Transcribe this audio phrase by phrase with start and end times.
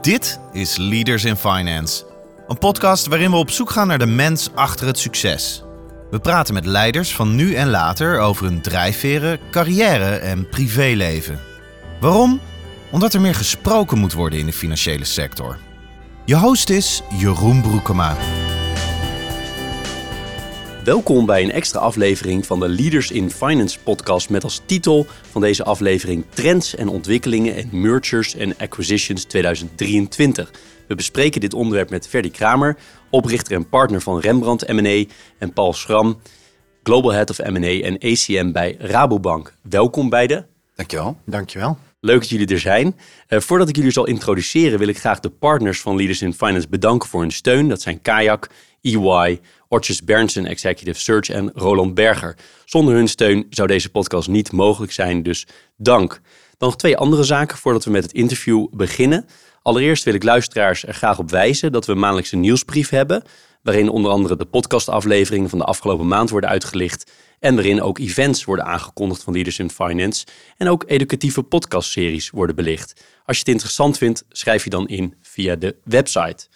[0.00, 2.04] Dit is Leaders in Finance,
[2.48, 5.62] een podcast waarin we op zoek gaan naar de mens achter het succes.
[6.10, 11.40] We praten met leiders van nu en later over hun drijfveren, carrière en privéleven.
[12.00, 12.40] Waarom?
[12.90, 15.58] Omdat er meer gesproken moet worden in de financiële sector.
[16.24, 18.16] Je host is Jeroen Broekema.
[20.88, 25.40] Welkom bij een extra aflevering van de Leaders in Finance podcast met als titel van
[25.40, 30.50] deze aflevering Trends en ontwikkelingen en mergers en acquisitions 2023.
[30.86, 32.76] We bespreken dit onderwerp met Ferdy Kramer,
[33.10, 35.04] oprichter en partner van Rembrandt M&A
[35.38, 36.20] en Paul Schram,
[36.82, 39.54] Global Head of M&A en ACM bij Rabobank.
[39.62, 40.46] Welkom beiden.
[40.74, 41.16] Dankjewel.
[41.24, 41.78] Dankjewel.
[42.00, 42.96] Leuk dat jullie er zijn.
[43.28, 46.68] Uh, voordat ik jullie zal introduceren, wil ik graag de partners van Leaders in Finance
[46.68, 47.68] bedanken voor hun steun.
[47.68, 48.48] Dat zijn Kayak,
[48.94, 52.36] EY, Orches Berndsen Executive Search en Roland Berger.
[52.64, 55.46] Zonder hun steun zou deze podcast niet mogelijk zijn, dus
[55.76, 56.20] dank.
[56.58, 59.26] Dan nog twee andere zaken voordat we met het interview beginnen.
[59.62, 63.22] Allereerst wil ik luisteraars er graag op wijzen dat we een maandelijkse nieuwsbrief hebben,
[63.62, 67.10] waarin onder andere de podcastafleveringen van de afgelopen maand worden uitgelicht
[67.40, 70.26] en waarin ook events worden aangekondigd van Leaders in Finance
[70.56, 73.04] en ook educatieve podcastseries worden belicht.
[73.24, 76.48] Als je het interessant vindt, schrijf je dan in via de website.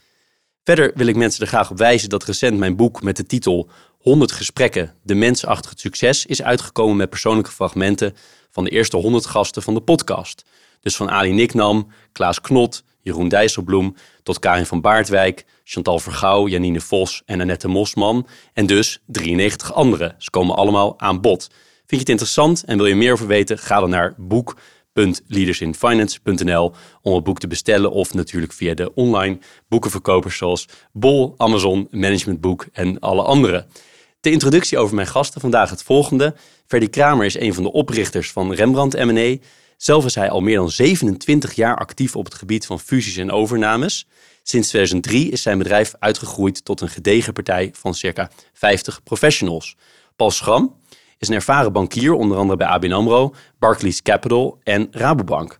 [0.64, 3.68] Verder wil ik mensen er graag op wijzen dat recent mijn boek met de titel
[3.98, 8.14] 100 gesprekken, de mens achter het succes, is uitgekomen met persoonlijke fragmenten
[8.50, 10.44] van de eerste 100 gasten van de podcast.
[10.80, 16.80] Dus van Ali Niknam, Klaas Knot, Jeroen Dijsselbloem, tot Karin van Baardwijk, Chantal Vergouw, Janine
[16.80, 18.26] Vos en Annette Mosman.
[18.52, 20.14] En dus 93 anderen.
[20.18, 21.48] Ze komen allemaal aan bod.
[21.76, 23.58] Vind je het interessant en wil je meer over weten?
[23.58, 24.56] Ga dan naar boek
[24.92, 31.88] www.leadersinfinance.nl om het boek te bestellen of natuurlijk via de online boekenverkopers zoals Bol, Amazon,
[31.90, 33.66] Managementboek en alle andere.
[34.20, 36.34] De introductie over mijn gasten vandaag het volgende.
[36.66, 39.36] Ferdy Kramer is een van de oprichters van Rembrandt M&A.
[39.76, 43.30] Zelf is hij al meer dan 27 jaar actief op het gebied van fusies en
[43.30, 44.06] overnames.
[44.42, 49.76] Sinds 2003 is zijn bedrijf uitgegroeid tot een gedegen partij van circa 50 professionals.
[50.16, 50.80] Paul Schram
[51.22, 55.58] is een ervaren bankier, onder andere bij ABN AMRO, Barclays Capital en Rabobank.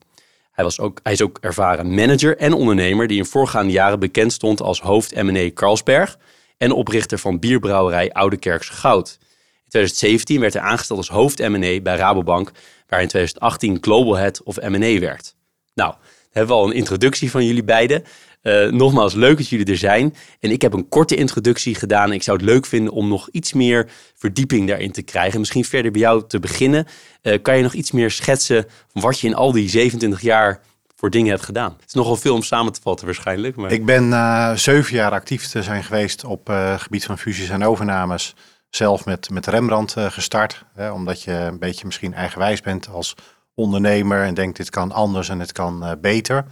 [0.52, 4.32] Hij, was ook, hij is ook ervaren manager en ondernemer die in voorgaande jaren bekend
[4.32, 6.18] stond als hoofd M&A Carlsberg
[6.58, 9.18] en oprichter van bierbrouwerij Oude Kerkse Goud.
[9.64, 12.50] In 2017 werd hij aangesteld als hoofd M&A bij Rabobank,
[12.88, 15.34] waar in 2018 Global Head of M&A werd.
[15.74, 15.94] Nou,
[16.30, 18.04] hebben we al een introductie van jullie beiden.
[18.42, 20.14] Uh, nogmaals, leuk dat jullie er zijn.
[20.40, 22.12] En ik heb een korte introductie gedaan.
[22.12, 25.38] Ik zou het leuk vinden om nog iets meer verdieping daarin te krijgen.
[25.38, 26.86] Misschien verder bij jou te beginnen.
[27.22, 30.60] Uh, kan je nog iets meer schetsen wat je in al die 27 jaar
[30.96, 31.72] voor dingen hebt gedaan?
[31.72, 33.56] Het is nogal veel om samen te vatten waarschijnlijk.
[33.56, 33.72] Maar...
[33.72, 37.64] Ik ben uh, zeven jaar actief te zijn geweest op het gebied van fusies en
[37.64, 38.34] overnames.
[38.70, 40.64] Zelf met, met Rembrandt gestart.
[40.74, 43.14] Hè, omdat je een beetje misschien eigenwijs bent als
[43.54, 46.44] ondernemer en denkt dit kan anders en het kan beter.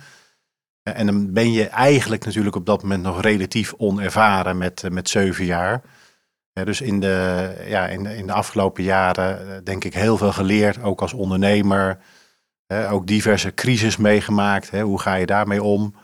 [0.82, 5.08] En dan ben je eigenlijk natuurlijk op dat moment nog relatief onervaren met, eh, met
[5.08, 5.82] zeven jaar.
[6.64, 10.32] dus in de, ja, in, de, in de afgelopen jaren eh, denk ik heel veel
[10.32, 11.98] geleerd, ook als ondernemer.
[12.90, 14.70] ook diverse crisis meegemaakt.
[14.80, 15.94] Hoe ga je daarmee om?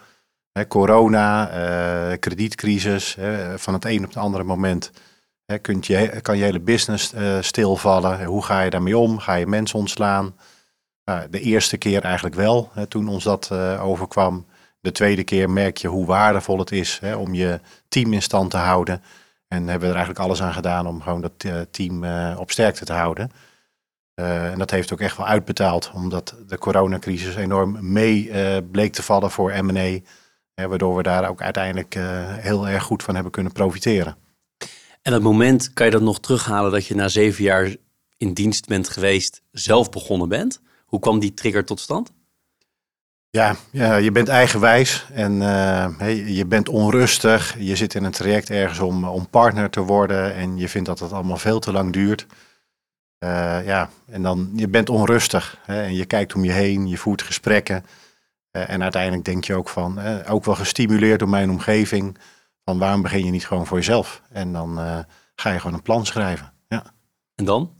[0.69, 3.17] Corona, eh, kredietcrisis.
[3.57, 4.91] Van het een op het andere moment
[5.61, 8.25] kunt je, kan je hele business stilvallen.
[8.25, 9.19] Hoe ga je daarmee om?
[9.19, 10.37] Ga je mensen ontslaan?
[11.05, 13.51] Nou, de eerste keer eigenlijk wel, toen ons dat
[13.81, 14.47] overkwam.
[14.87, 18.51] De tweede keer merk je hoe waardevol het is hè, om je team in stand
[18.51, 19.03] te houden.
[19.49, 22.51] En hebben we er eigenlijk alles aan gedaan om gewoon dat uh, team uh, op
[22.51, 23.31] sterkte te houden.
[24.15, 28.31] Uh, en dat heeft ook echt wel uitbetaald, omdat de coronacrisis enorm mee
[28.63, 29.99] bleek te vallen voor M&A.
[30.55, 31.95] waardoor we daar ook uiteindelijk
[32.41, 34.17] heel erg goed van hebben kunnen profiteren.
[35.03, 37.77] En dat moment, kan je dat nog terughalen dat je na zeven jaar
[38.17, 40.61] in dienst bent geweest, zelf begonnen bent?
[40.85, 42.13] Hoe kwam die trigger tot stand?
[43.37, 47.55] Ja, ja, je bent eigenwijs en uh, je bent onrustig.
[47.59, 50.99] Je zit in een traject ergens om, om partner te worden en je vindt dat
[50.99, 52.27] het allemaal veel te lang duurt.
[53.25, 56.97] Uh, ja, en dan je bent onrustig hè, en je kijkt om je heen, je
[56.97, 57.85] voert gesprekken.
[58.53, 62.19] Uh, en uiteindelijk denk je ook van, ook wel gestimuleerd door mijn omgeving,
[62.65, 64.23] van waarom begin je niet gewoon voor jezelf?
[64.33, 64.79] En dan
[65.35, 66.53] ga je gewoon een plan schrijven.
[66.69, 66.85] Ja.
[67.35, 67.75] En dan?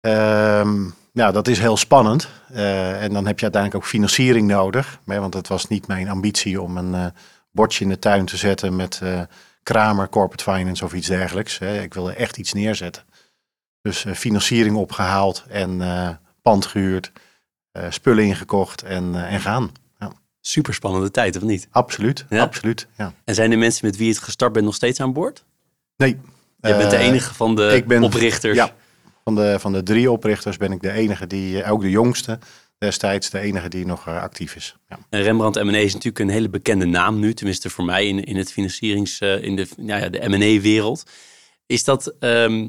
[0.00, 2.28] Um, nou, dat is heel spannend.
[2.52, 5.00] Uh, en dan heb je uiteindelijk ook financiering nodig.
[5.06, 7.06] Hè, want het was niet mijn ambitie om een uh,
[7.50, 9.20] bordje in de tuin te zetten met uh,
[9.62, 11.58] Kramer, Corporate Finance of iets dergelijks.
[11.58, 11.82] Hè.
[11.82, 13.02] Ik wilde echt iets neerzetten.
[13.82, 15.80] Dus financiering opgehaald en
[16.42, 17.12] pand gehuurd,
[17.88, 19.70] spullen ingekocht en, en gaan.
[19.98, 20.12] Ja.
[20.40, 21.68] Super spannende tijd, of niet?
[21.70, 22.86] Absoluut, absoluut.
[22.96, 23.12] Ja.
[23.24, 25.44] En zijn de mensen met wie je het gestart bent nog steeds aan boord?
[25.96, 26.20] Nee.
[26.60, 28.56] Je bent de enige van de ben, oprichters.
[28.56, 28.72] Ja,
[29.34, 32.38] van de, van de drie oprichters ben ik de enige die, eh, ook de jongste,
[32.78, 34.76] destijds de enige die nog actief is.
[34.88, 34.98] Ja.
[35.10, 38.36] En Rembrandt M&A is natuurlijk een hele bekende naam nu, tenminste voor mij in, in
[38.36, 41.02] het financierings, in de, nou ja, de M&A-wereld.
[41.66, 42.68] Is dat ehm,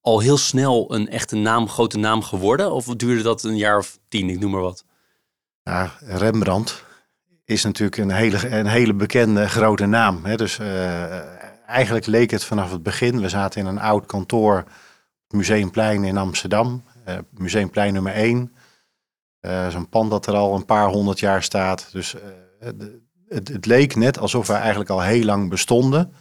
[0.00, 2.72] al heel snel een echte naam, grote naam geworden?
[2.72, 4.84] Of duurde dat een jaar of tien, ik noem maar wat?
[5.62, 6.84] Ja, Rembrandt
[7.44, 10.24] is natuurlijk een hele, een hele bekende grote naam.
[10.24, 10.36] Hè?
[10.36, 11.18] Dus uh,
[11.66, 13.20] eigenlijk leek het vanaf het begin.
[13.20, 14.64] We zaten in een oud kantoor,
[15.34, 16.82] Museumplein in Amsterdam.
[17.08, 18.54] Uh, Museumplein nummer 1.
[19.40, 21.88] Uh, Zo'n pand dat er al een paar honderd jaar staat.
[21.92, 22.14] Dus
[22.58, 26.12] het, het, leek net alsof we eigenlijk al heel lang bestonden.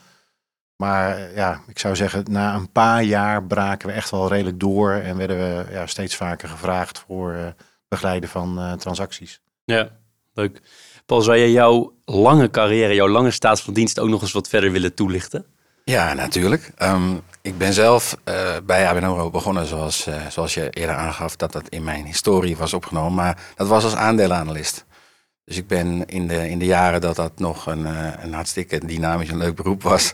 [0.75, 4.91] Maar ja, ik zou zeggen, na een paar jaar braken we echt wel redelijk door.
[4.91, 7.55] En werden we ja, steeds vaker gevraagd voor
[7.87, 9.41] begeleiden van transacties.
[9.65, 9.89] Ja,
[10.33, 10.61] leuk.
[11.05, 14.47] Paul, zou jij jouw lange carrière, jouw lange staat van dienst ook nog eens wat
[14.47, 15.45] verder willen toelichten?
[15.83, 16.71] Ja, natuurlijk.
[16.81, 21.35] Um, ik ben zelf uh, bij ABN AMRO begonnen, zoals, uh, zoals je eerder aangaf,
[21.35, 23.13] dat dat in mijn historie was opgenomen.
[23.13, 24.85] Maar dat was als aandelenanalist.
[25.45, 28.85] Dus ik ben in de, in de jaren dat dat nog een, uh, een hartstikke
[28.85, 30.13] dynamisch en leuk beroep was,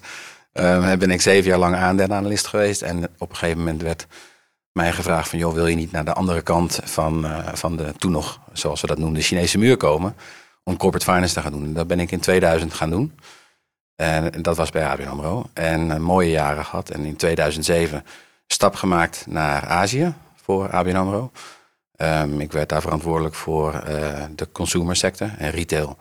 [0.53, 2.81] um, ben ik zeven jaar lang aandelenanalist geweest.
[2.81, 4.07] En op een gegeven moment werd
[4.71, 8.11] mij gevraagd van, joh, wil je niet naar de andere kant van, van de toen
[8.11, 10.15] nog, zoals we dat noemden, de Chinese muur komen?
[10.69, 11.73] om corporate finance te gaan doen.
[11.73, 13.13] Dat ben ik in 2000 gaan doen.
[13.99, 15.49] En dat was bij ABN AMRO.
[15.53, 16.89] En uh, mooie jaren gehad.
[16.89, 18.05] En in 2007
[18.47, 20.13] stap gemaakt naar Azië
[20.43, 21.31] voor ABN AMRO.
[21.97, 25.97] Um, ik werd daar verantwoordelijk voor uh, de consumer sector en retail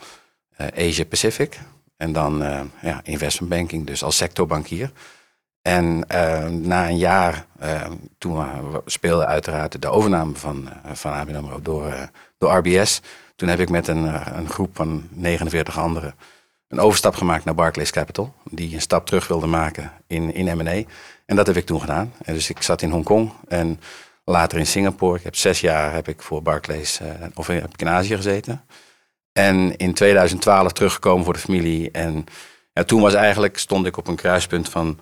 [0.60, 1.58] uh, Asia Pacific.
[1.96, 2.42] En dan
[2.80, 4.90] ja, investment banking, dus als sectorbankier.
[5.62, 5.98] En
[6.62, 7.46] na een jaar,
[8.18, 8.46] toen
[8.84, 13.00] speelde uiteraard de overname van, van ABN AMRO door, door RBS...
[13.38, 16.14] Toen heb ik met een, eh, een groep van 49 anderen
[16.68, 18.34] een overstap gemaakt naar Barclays Capital.
[18.44, 20.82] Die een stap terug wilde maken in, in M&A.
[21.26, 22.12] En dat heb ik toen gedaan.
[22.24, 23.80] En dus ik zat in Hongkong en
[24.24, 25.18] later in Singapore.
[25.18, 28.64] Ik heb zes jaar heb ik voor Barclays, uh, of heb ik in Azië gezeten.
[29.32, 31.90] En in 2012 teruggekomen voor de familie.
[31.90, 32.24] En
[32.72, 34.98] ja, toen was eigenlijk, stond ik op een kruispunt van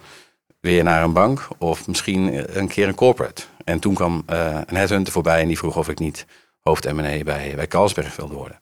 [0.61, 3.43] weer naar een bank of misschien een keer een corporate.
[3.65, 6.27] En toen kwam een headhunter voorbij en die vroeg of ik niet
[6.63, 8.61] hoofd M&A bij, bij Carlsberg wilde worden.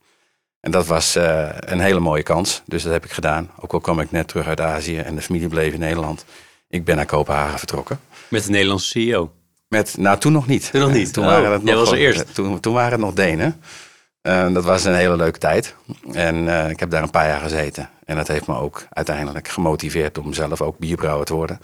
[0.64, 2.62] En dat was uh, een hele mooie kans.
[2.66, 3.50] Dus dat heb ik gedaan.
[3.60, 6.24] Ook al kwam ik net terug uit Azië en de familie bleef in Nederland.
[6.68, 8.00] Ik ben naar Kopenhagen vertrokken.
[8.28, 9.32] Met de Nederlandse CEO?
[9.68, 10.70] Met, nou, toen nog niet.
[10.70, 11.12] Toen nog niet?
[11.12, 12.34] Toen, waren, het nog, was er eerst.
[12.34, 13.62] Toen, toen waren het nog Denen.
[14.22, 15.74] Uh, dat was een hele leuke tijd.
[16.12, 17.90] En uh, ik heb daar een paar jaar gezeten.
[18.04, 21.60] En dat heeft me ook uiteindelijk gemotiveerd om zelf ook bierbrouwer te worden.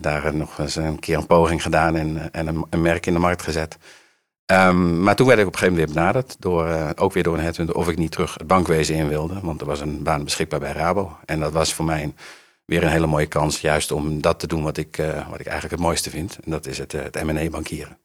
[0.00, 3.18] Daar nog eens een keer een poging gedaan en, en een, een merk in de
[3.18, 3.78] markt gezet.
[4.50, 7.34] Um, maar toen werd ik op een gegeven moment benaderd, door, uh, ook weer door
[7.34, 9.40] een headhunter, of ik niet terug het bankwezen in wilde.
[9.42, 11.16] Want er was een baan beschikbaar bij Rabo.
[11.24, 12.16] En dat was voor mij een,
[12.64, 15.46] weer een hele mooie kans, juist om dat te doen wat ik, uh, wat ik
[15.46, 16.38] eigenlijk het mooiste vind.
[16.44, 17.98] En dat is het, uh, het M&A-bankieren.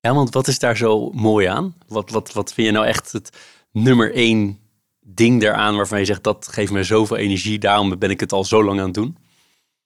[0.00, 1.74] Ja, want wat is daar zo mooi aan?
[1.88, 3.30] Wat, wat, wat vind je nou echt het
[3.72, 4.58] nummer één
[5.00, 8.44] ding daaraan waarvan je zegt, dat geeft me zoveel energie, daarom ben ik het al
[8.44, 9.16] zo lang aan het doen?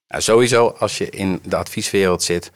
[0.07, 2.53] Ja, sowieso, als je in de advieswereld zit,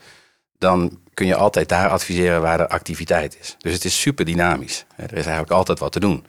[0.57, 3.55] dan kun je altijd daar adviseren waar er activiteit is.
[3.57, 4.85] Dus het is super dynamisch.
[4.95, 6.23] Er is eigenlijk altijd wat te doen.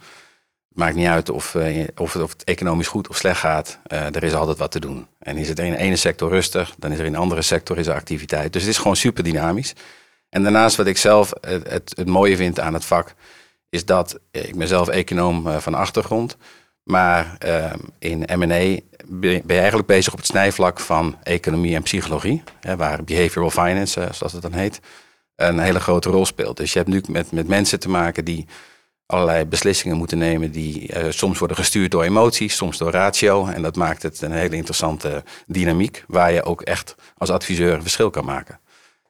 [0.69, 3.79] Het maakt niet uit of, uh, of, of, het economisch goed of slecht gaat.
[3.87, 5.07] Uh, er is altijd wat te doen.
[5.19, 7.77] En is het in de ene sector rustig, dan is er in de andere sector
[7.77, 8.53] is er activiteit.
[8.53, 9.73] Dus het is gewoon super dynamisch.
[10.29, 13.13] En daarnaast wat ik zelf het, het, het mooie vind aan het vak,
[13.69, 16.37] is dat eh, ik ben zelf econoom van achtergrond.
[16.83, 18.79] Maar uh, in M&A
[19.19, 22.43] ben je eigenlijk bezig op het snijvlak van economie en psychologie.
[22.59, 24.79] Hè, waar behavioral finance, eh, zoals het dan heet,
[25.35, 26.57] een hele grote rol speelt.
[26.57, 28.47] Dus je hebt nu met, met mensen te maken die
[29.05, 33.47] allerlei beslissingen moeten nemen die uh, soms worden gestuurd door emoties, soms door ratio.
[33.47, 37.81] En dat maakt het een hele interessante dynamiek waar je ook echt als adviseur een
[37.81, 38.59] verschil kan maken.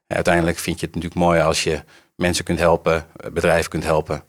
[0.08, 1.84] uiteindelijk vind je het natuurlijk mooi als je
[2.16, 4.24] mensen kunt helpen, bedrijven kunt helpen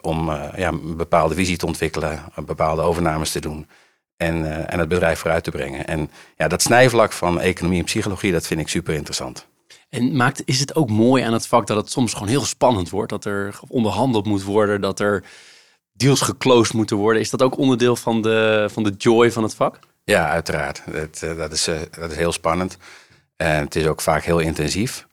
[0.00, 3.66] om ja, een bepaalde visie te ontwikkelen, bepaalde overnames te doen
[4.16, 5.86] en, uh, en het bedrijf vooruit te brengen.
[5.86, 9.46] En ja, dat snijvlak van economie en psychologie, dat vind ik super interessant.
[9.88, 12.90] En maakt, is het ook mooi aan het vak dat het soms gewoon heel spannend
[12.90, 13.10] wordt?
[13.10, 15.24] Dat er onderhandeld moet worden, dat er
[15.92, 17.22] deals geclosed moeten worden.
[17.22, 19.78] Is dat ook onderdeel van de, van de joy van het vak?
[20.04, 20.82] Ja, uiteraard.
[20.92, 21.64] Dat, dat, is,
[21.98, 22.78] dat is heel spannend.
[23.36, 25.06] En het is ook vaak heel intensief.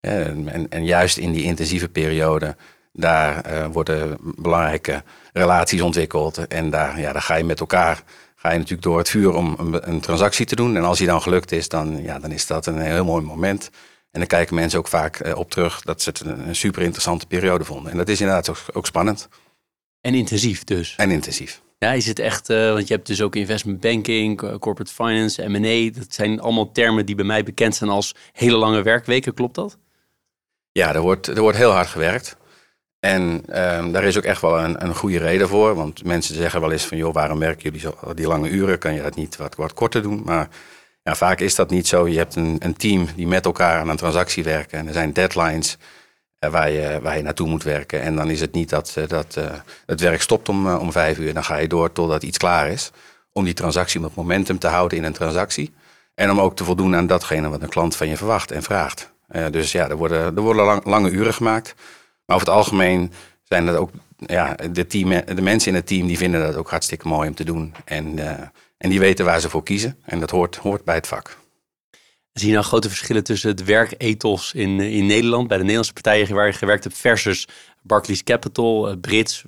[0.00, 2.56] En, en, en juist in die intensieve periode
[2.92, 5.02] daar uh, worden belangrijke
[5.32, 6.46] relaties ontwikkeld.
[6.46, 8.02] En daar, ja, daar ga je met elkaar
[8.40, 10.76] ga je natuurlijk door het vuur om een, een, transactie te doen.
[10.76, 13.70] En als die dan gelukt is, dan, ja, dan is dat een heel mooi moment.
[14.10, 16.82] En dan kijken mensen ook vaak uh, op terug dat ze het een, een, super
[16.82, 17.92] interessante periode vonden.
[17.92, 19.28] En dat is inderdaad ook, ook, spannend.
[20.00, 20.94] En intensief dus.
[20.96, 21.62] En intensief.
[21.78, 25.98] Ja, is het echt, uh, want je hebt dus ook investment banking, corporate finance, M&A.
[25.98, 29.34] Dat zijn allemaal termen die bij mij bekend zijn als hele lange werkweken.
[29.34, 29.78] Klopt dat?
[30.72, 32.36] Ja, er wordt, er wordt heel hard gewerkt.
[33.00, 35.74] En ehm, daar is ook echt wel een, een goede reden voor.
[35.74, 38.78] Want mensen zeggen wel eens van, joh, waarom werken jullie zo, die lange uren?
[38.78, 40.22] Kan je dat niet wat, wat korter doen?
[40.24, 40.48] Maar
[41.02, 42.08] ja, vaak is dat niet zo.
[42.08, 44.78] Je hebt een, een team die met elkaar aan een transactie werken.
[44.78, 45.78] En er zijn deadlines
[46.38, 48.00] eh, waar, je, waar je naartoe moet werken.
[48.00, 49.44] En dan is het niet dat, eh, dat uh,
[49.86, 51.34] het werk stopt om, om vijf uur.
[51.34, 52.90] Dan ga je door totdat iets klaar is.
[53.32, 55.74] Om die transactie met momentum te houden in een transactie.
[56.14, 59.12] En om ook te voldoen aan datgene wat een klant van je verwacht en vraagt.
[59.50, 61.74] dus ja, er worden, er worden lang, lange uren gemaakt.
[62.30, 66.06] Maar over het algemeen zijn dat ook ja, de, team, de mensen in het team
[66.06, 67.74] die vinden dat ook hartstikke mooi om te doen.
[67.84, 68.30] En, uh,
[68.78, 69.96] en die weten waar ze voor kiezen.
[70.04, 71.38] En dat hoort, hoort bij het vak.
[72.32, 76.34] Zie je nou grote verschillen tussen het werkethos in, in Nederland, bij de Nederlandse partijen
[76.34, 77.48] waar je gewerkt hebt, versus
[77.82, 79.44] Barclays Capital, Brits,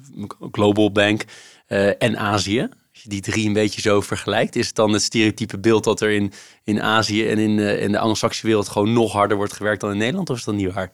[0.53, 1.25] Global Bank
[1.69, 2.61] uh, en Azië?
[2.93, 6.01] Als je die drie een beetje zo vergelijkt, is het dan het stereotype beeld dat
[6.01, 6.33] er in,
[6.65, 9.99] in Azië en in, in de Anglo-Saxische wereld gewoon nog harder wordt gewerkt dan in
[9.99, 10.93] Nederland, of is dat niet waar?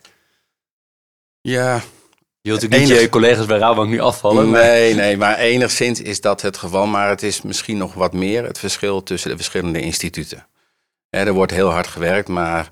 [1.49, 1.75] Ja.
[2.41, 4.51] Je wilt natuurlijk niet je collega's bij Rabobank nu afvallen.
[4.51, 6.87] Nee, nee, maar enigszins is dat het geval.
[6.87, 10.47] Maar het is misschien nog wat meer het verschil tussen de verschillende instituten.
[11.11, 12.69] er wordt heel hard gewerkt, maar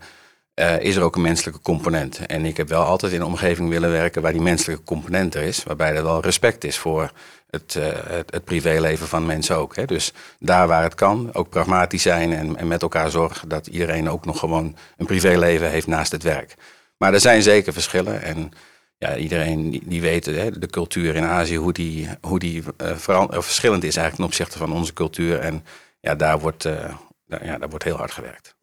[0.61, 2.27] uh, is er ook een menselijke component.
[2.27, 5.43] En ik heb wel altijd in een omgeving willen werken waar die menselijke component er
[5.43, 5.63] is.
[5.65, 7.13] Waarbij er wel respect is voor
[7.51, 9.77] het, uh, het, het, privéleven van mensen ook.
[9.77, 9.85] Hè.
[9.85, 14.11] Dus daar waar het kan, ook pragmatisch zijn en, en met elkaar zorgen dat iedereen
[14.11, 16.55] ook nog gewoon een privéleven heeft naast het werk.
[16.99, 18.23] Maar er zijn zeker verschillen.
[18.23, 18.53] En
[18.99, 23.25] ja, iedereen die, die weet hè, de cultuur in Azië, hoe die, hoe die uh,
[23.29, 25.39] verschillend is eigenlijk ten opzichte van onze cultuur.
[25.39, 25.65] En
[26.01, 26.95] ja, daar wordt, uh,
[27.27, 28.57] ja, daar wordt heel hard gewerkt.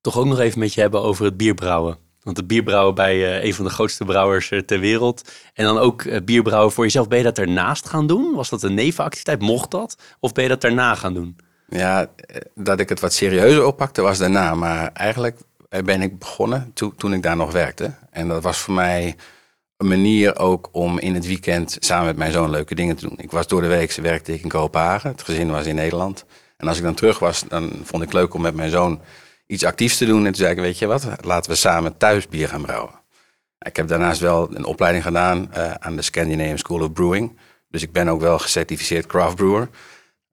[0.00, 1.98] Toch ook nog even met je hebben over het bierbrouwen.
[2.22, 5.30] Want het bierbrouwen bij uh, een van de grootste brouwers ter wereld.
[5.54, 7.08] En dan ook bierbrouwen voor jezelf.
[7.08, 8.34] Ben je dat ernaast gaan doen?
[8.34, 9.40] Was dat een nevenactiviteit?
[9.40, 9.96] Mocht dat?
[10.20, 11.36] Of ben je dat daarna gaan doen?
[11.68, 12.10] Ja,
[12.54, 14.54] dat ik het wat serieuzer oppakte was daarna.
[14.54, 17.94] Maar eigenlijk ben ik begonnen to, toen ik daar nog werkte.
[18.10, 19.16] En dat was voor mij
[19.76, 23.18] een manier ook om in het weekend samen met mijn zoon leuke dingen te doen.
[23.18, 25.10] Ik was door de week, werkte ik in Kopenhagen.
[25.10, 26.24] Het gezin was in Nederland.
[26.56, 29.00] En als ik dan terug was, dan vond ik leuk om met mijn zoon
[29.46, 30.18] iets actiefs te doen.
[30.18, 32.90] En toen zei ik, weet je wat, laten we samen thuis bier gaan brouwen.
[33.58, 37.38] Ik heb daarnaast wel een opleiding gedaan uh, aan de Scandinavian School of Brewing.
[37.68, 39.68] Dus ik ben ook wel gecertificeerd craft brewer.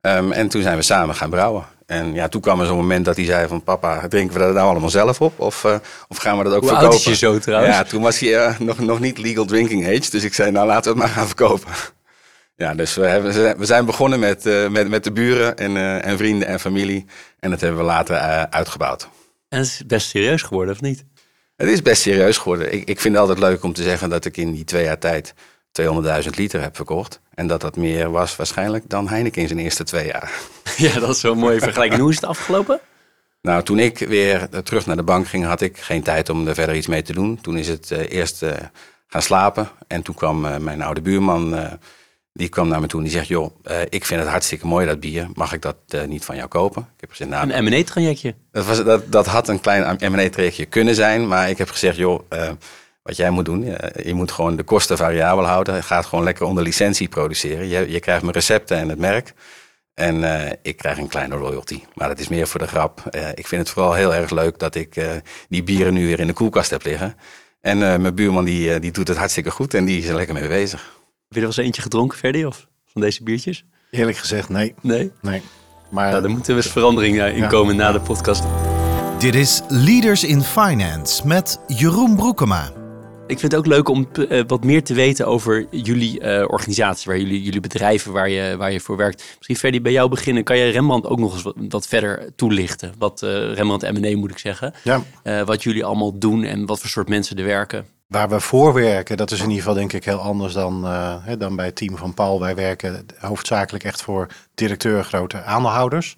[0.01, 1.65] Um, en toen zijn we samen gaan brouwen.
[1.85, 4.53] En ja, toen kwam er zo'n moment dat hij zei van papa, drinken we dat
[4.53, 5.39] nou allemaal zelf op?
[5.39, 5.75] Of, uh,
[6.07, 6.97] of gaan we dat ook Hoe verkopen?
[6.97, 7.75] Hoe je zo trouwens?
[7.75, 10.09] Ja, toen was hij uh, nog, nog niet legal drinking age.
[10.09, 11.71] Dus ik zei, nou laten we het maar gaan verkopen.
[12.57, 16.17] Ja, dus we, hebben, we zijn begonnen met, uh, met, met de buren en, en
[16.17, 17.05] vrienden en familie.
[17.39, 18.17] En dat hebben we later
[18.49, 19.07] uitgebouwd.
[19.49, 21.05] En het is best serieus geworden, of niet?
[21.55, 22.73] Het is best serieus geworden.
[22.73, 24.97] Ik, ik vind het altijd leuk om te zeggen dat ik in die twee jaar
[24.97, 25.33] tijd
[25.81, 27.19] 200.000 liter heb verkocht.
[27.33, 30.31] En dat dat meer was waarschijnlijk dan Heineken in zijn eerste twee jaar.
[30.77, 32.01] Ja, dat is zo'n mooie vergelijking.
[32.01, 32.79] Hoe is het afgelopen?
[33.41, 36.53] Nou, toen ik weer terug naar de bank ging, had ik geen tijd om er
[36.53, 37.41] verder iets mee te doen.
[37.41, 38.51] Toen is het uh, eerst uh,
[39.07, 39.69] gaan slapen.
[39.87, 41.69] En toen kwam uh, mijn oude buurman,
[42.33, 43.27] die kwam naar me toe en die zegt...
[43.27, 43.55] joh,
[43.89, 45.27] ik vind het hartstikke mooi dat bier.
[45.33, 45.77] Mag ik dat
[46.07, 46.81] niet van jou kopen?
[46.81, 48.35] Ik heb gezegd, nou, een M&A-trajectje?
[48.51, 51.27] Dat, was, dat, dat had een klein M&A-trajectje kunnen zijn.
[51.27, 52.19] Maar ik heb gezegd, joh
[53.05, 53.63] wat jij moet doen.
[54.03, 55.75] Je, moet gewoon de kosten variabel houden.
[55.75, 57.67] Je gaat gewoon lekker onder licentie produceren.
[57.67, 59.33] Je, je krijgt mijn recepten en het merk.
[59.93, 61.81] En uh, ik krijg een kleine royalty.
[61.93, 63.03] Maar dat is meer voor de grap.
[63.11, 65.09] Uh, ik vind het vooral heel erg leuk dat ik uh,
[65.49, 67.15] die bieren nu weer in de koelkast heb liggen.
[67.61, 70.47] En mijn buurman die, die doet het hartstikke goed en die is er lekker mee
[70.47, 70.81] bezig.
[70.81, 70.89] Heb
[71.27, 73.65] je er wel eens eentje gedronken, Ferdy, of van deze biertjes?
[73.91, 74.75] Eerlijk gezegd, nee.
[74.81, 75.11] Nee?
[75.21, 75.41] Nee.
[75.89, 77.47] Maar nou, daar moeten we eens verandering in ja.
[77.47, 78.43] komen na de podcast.
[79.19, 82.84] Dit is Leaders in Finance met Jeroen Broekema.
[83.27, 87.11] Ik vind het ook leuk om uh, wat meer te weten over jullie uh, organisatie,
[87.11, 89.23] waar jullie, jullie bedrijven waar je, waar je voor werkt.
[89.35, 90.43] Misschien Ferdy, bij jou beginnen.
[90.43, 92.93] Kan je Rembrandt ook nog eens wat, wat verder toelichten?
[92.97, 94.73] Wat uh, Rembrandt M&A moet ik zeggen.
[94.83, 95.03] Ja.
[95.45, 97.85] wat jullie allemaal doen en wat voor soort mensen er werken.
[98.07, 100.85] Waar we voor werken, dat is in ieder geval denk ik heel anders dan,
[101.23, 102.39] hè, dan bij het team van Paul.
[102.39, 106.15] Wij werken hoofdzakelijk echt voor directeur grote aandeelhouders.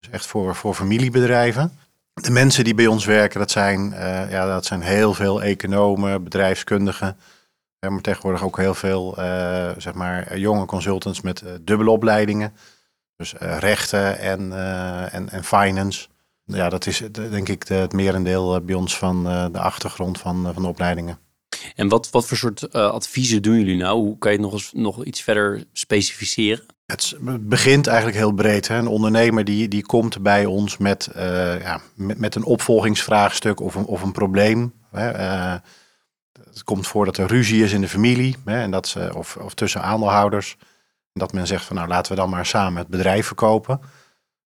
[0.00, 1.78] Dus echt voor, voor familiebedrijven.
[2.22, 6.24] De mensen die bij ons werken, dat zijn, uh, ja, dat zijn heel veel economen,
[6.24, 7.16] bedrijfskundigen.
[7.80, 12.52] maar tegenwoordig ook heel veel uh, zeg maar, jonge consultants met uh, dubbele opleidingen.
[13.16, 14.52] Dus rechten en,
[15.12, 16.08] en, en finance.
[16.44, 20.68] Ja, dat is denk ik het merendeel bij ons van de achtergrond van, van de
[20.68, 21.18] opleidingen.
[21.74, 23.98] En wat, wat voor soort adviezen doen jullie nou?
[23.98, 26.66] Hoe kan je het nog, eens, nog iets verder specificeren?
[26.86, 28.68] Het begint eigenlijk heel breed.
[28.68, 28.76] Hè?
[28.76, 33.84] Een ondernemer die, die komt bij ons met, uh, ja, met, een opvolgingsvraagstuk of een,
[33.84, 34.72] of een probleem.
[34.90, 35.18] Hè?
[35.18, 35.54] Uh,
[36.44, 38.60] het komt voor dat er ruzie is in de familie hè?
[38.60, 40.56] En dat ze, of, of tussen aandeelhouders.
[41.12, 43.80] Dat men zegt van nou laten we dan maar samen het bedrijf verkopen.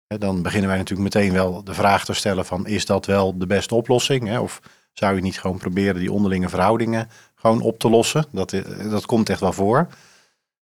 [0.07, 3.47] Dan beginnen wij natuurlijk meteen wel de vraag te stellen van is dat wel de
[3.47, 4.29] beste oplossing?
[4.29, 4.39] Hè?
[4.39, 4.61] Of
[4.93, 8.27] Zou je niet gewoon proberen die onderlinge verhoudingen gewoon op te lossen?
[8.33, 8.55] Dat,
[8.91, 9.89] dat komt echt wel voor.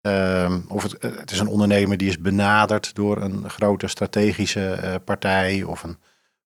[0.03, 5.63] Ehm, of het, het, is een ondernemer die is benaderd door een grote strategische partij
[5.63, 5.97] of een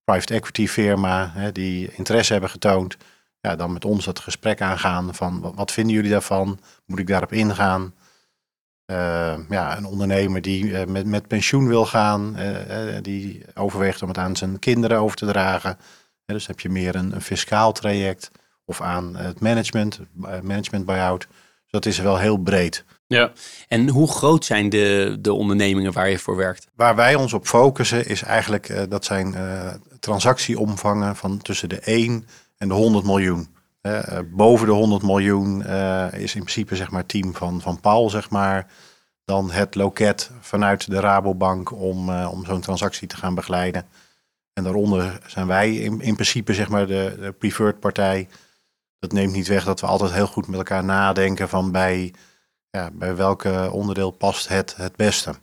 [0.03, 2.97] private equity firma hè, die interesse hebben getoond.
[3.41, 6.59] Ja, dan met ons dat gesprek aangaan van wat vinden jullie daarvan?
[6.85, 7.93] Moet ik daarop ingaan?
[8.91, 12.37] Uh, ja, een ondernemer die uh, met, met pensioen wil gaan,
[13.01, 15.77] die overweegt om het aan zijn kinderen over te dragen.
[16.25, 18.31] dus heb je meer een, een fiscaal traject
[18.65, 19.99] of aan het management,
[20.41, 21.27] management buyout.
[21.27, 22.85] Dus dat is wel heel breed.
[23.07, 23.31] Ja,
[23.67, 26.67] en hoe groot zijn de, de ondernemingen waar je voor werkt?
[26.75, 29.35] Waar wij ons op focussen is eigenlijk, dat zijn
[29.99, 33.55] transactieomvangen van tussen de 1 en de 100 miljoen.
[33.81, 38.09] Uh, boven de 100 miljoen uh, is in principe zeg maar team van, van Paul,
[38.09, 38.71] zeg maar.
[39.25, 43.85] Dan het loket vanuit de Rabobank om, uh, om zo'n transactie te gaan begeleiden.
[44.53, 48.27] En daaronder zijn wij in, in principe zeg maar de, de, preferred partij.
[48.99, 52.13] Dat neemt niet weg dat we altijd heel goed met elkaar nadenken van bij,
[52.69, 55.36] ja, bij welke onderdeel past het het beste.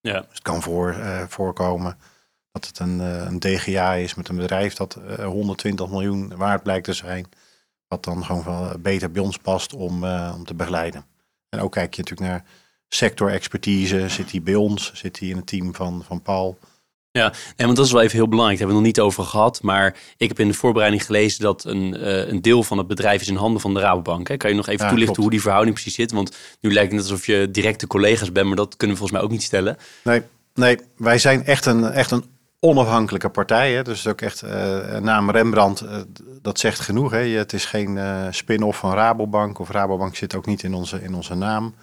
[0.00, 0.20] Ja.
[0.20, 0.96] Dus het kan voor,
[1.28, 1.98] voorkomen
[2.52, 6.92] dat het een, een DGA is met een bedrijf dat 120 miljoen waard blijkt te
[6.92, 7.26] zijn
[7.88, 10.04] wat dan gewoon wel beter bij ons past om,
[10.34, 11.04] om te begeleiden.
[11.48, 12.44] En ook kijk je natuurlijk naar
[12.88, 14.08] sector-expertise.
[14.08, 14.94] Zit die bij ons?
[14.94, 16.58] Zit die in het team van, van Paul?
[17.18, 18.58] Ja, nee, want dat is wel even heel belangrijk.
[18.58, 19.62] Daar hebben we nog niet over gehad.
[19.62, 23.20] Maar ik heb in de voorbereiding gelezen dat een, uh, een deel van het bedrijf
[23.20, 24.28] is in handen van de Rabobank.
[24.28, 24.36] Hè?
[24.36, 26.12] Kan je nog even toelichten hoe die verhouding precies zit?
[26.12, 29.28] Want nu lijkt het alsof je directe collega's bent, maar dat kunnen we volgens mij
[29.28, 29.76] ook niet stellen.
[30.04, 30.22] Nee,
[30.54, 32.24] nee wij zijn echt een, echt een
[32.60, 33.72] onafhankelijke partij.
[33.72, 33.82] Hè?
[33.82, 35.96] Dus ook echt uh, naam Rembrandt, uh,
[36.42, 37.10] dat zegt genoeg.
[37.10, 37.28] Hè?
[37.28, 37.98] Het is geen
[38.30, 39.58] spin-off van Rabobank.
[39.58, 41.74] Of Rabobank zit ook niet in onze, in onze naam.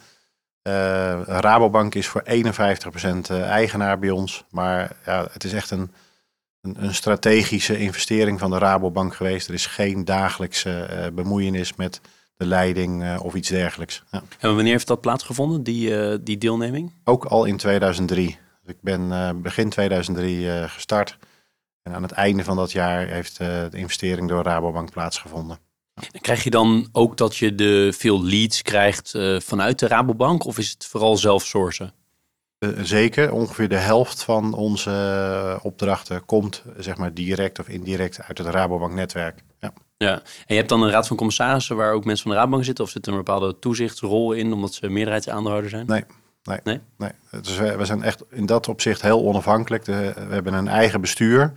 [1.26, 4.44] Rabobank is voor 51% eigenaar bij ons.
[4.50, 5.92] Maar ja, het is echt een,
[6.62, 9.48] een, een, strategische investering van de Rabobank geweest.
[9.48, 12.02] Er is geen dagelijkse bemoeienis met
[12.38, 14.04] de leiding of iets dergelijks.
[14.12, 14.24] Ja.
[14.40, 16.94] En wanneer heeft dat plaatsgevonden, die, die deelneming?
[17.04, 18.38] Ook al in 2003.
[18.66, 21.18] Ik ben uh, begin 2003 uh, gestart.
[21.84, 25.58] En aan het einde van dat jaar heeft uh, de investering door Rabobank plaatsgevonden.
[26.22, 30.70] Krijg je dan ook dat je de veel leads krijgt vanuit de Rabobank of is
[30.70, 31.94] het vooral zelf sourcen?
[32.82, 38.48] zeker, ongeveer de helft van onze opdrachten komt zeg maar direct of indirect uit het
[38.48, 39.44] Rabobank netwerk.
[39.60, 39.74] Ja.
[39.98, 42.64] ja, en je hebt dan een raad van commissarissen waar ook mensen van de Rabobank
[42.64, 45.86] zitten of zit er een bepaalde toezichtsrol in omdat ze meerderheidsaandeelhouder zijn?
[45.86, 46.04] Nee,
[46.44, 46.80] Nee, nee?
[46.98, 47.12] nee.
[47.42, 49.86] Dus we, we, zijn echt in dat opzicht heel onafhankelijk.
[49.86, 51.54] we hebben een eigen bestuur.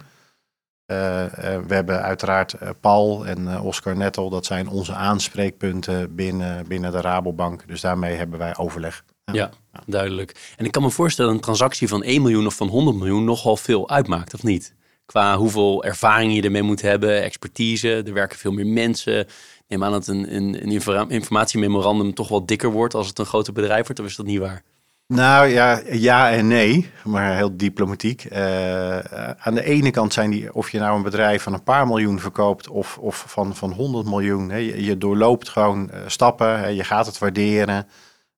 [0.86, 1.28] Uh, uh,
[1.66, 4.30] we hebben uiteraard uh, Paul en Oscar Nettel.
[4.30, 7.66] Dat zijn onze aanspreekpunten binnen, binnen de Rabobank.
[7.66, 9.04] Dus daarmee hebben wij overleg.
[9.32, 9.50] Ja.
[9.86, 10.54] duidelijk.
[10.56, 13.56] En ik kan me voorstellen een transactie van 1 miljoen of van 100 miljoen nogal
[13.56, 14.74] veel uitmaakt, of niet?
[15.06, 18.02] Qua hoeveel ervaring je ermee moet hebben, expertise.
[18.02, 19.26] Er werken veel meer mensen.
[19.68, 23.52] Neem aan dat een, een, een informatiememorandum toch wel dikker wordt als het een groter
[23.52, 24.62] bedrijf wordt, of is dat niet waar?
[25.06, 28.24] Nou ja, ja en nee, maar heel diplomatiek.
[28.32, 28.98] Uh,
[29.38, 32.20] aan de ene kant zijn die, of je nou een bedrijf van een paar miljoen
[32.20, 34.50] verkoopt of, of van, van 100 miljoen.
[34.50, 37.88] Hè, je, doorloopt gewoon uh, stappen, hè, je gaat het waarderen.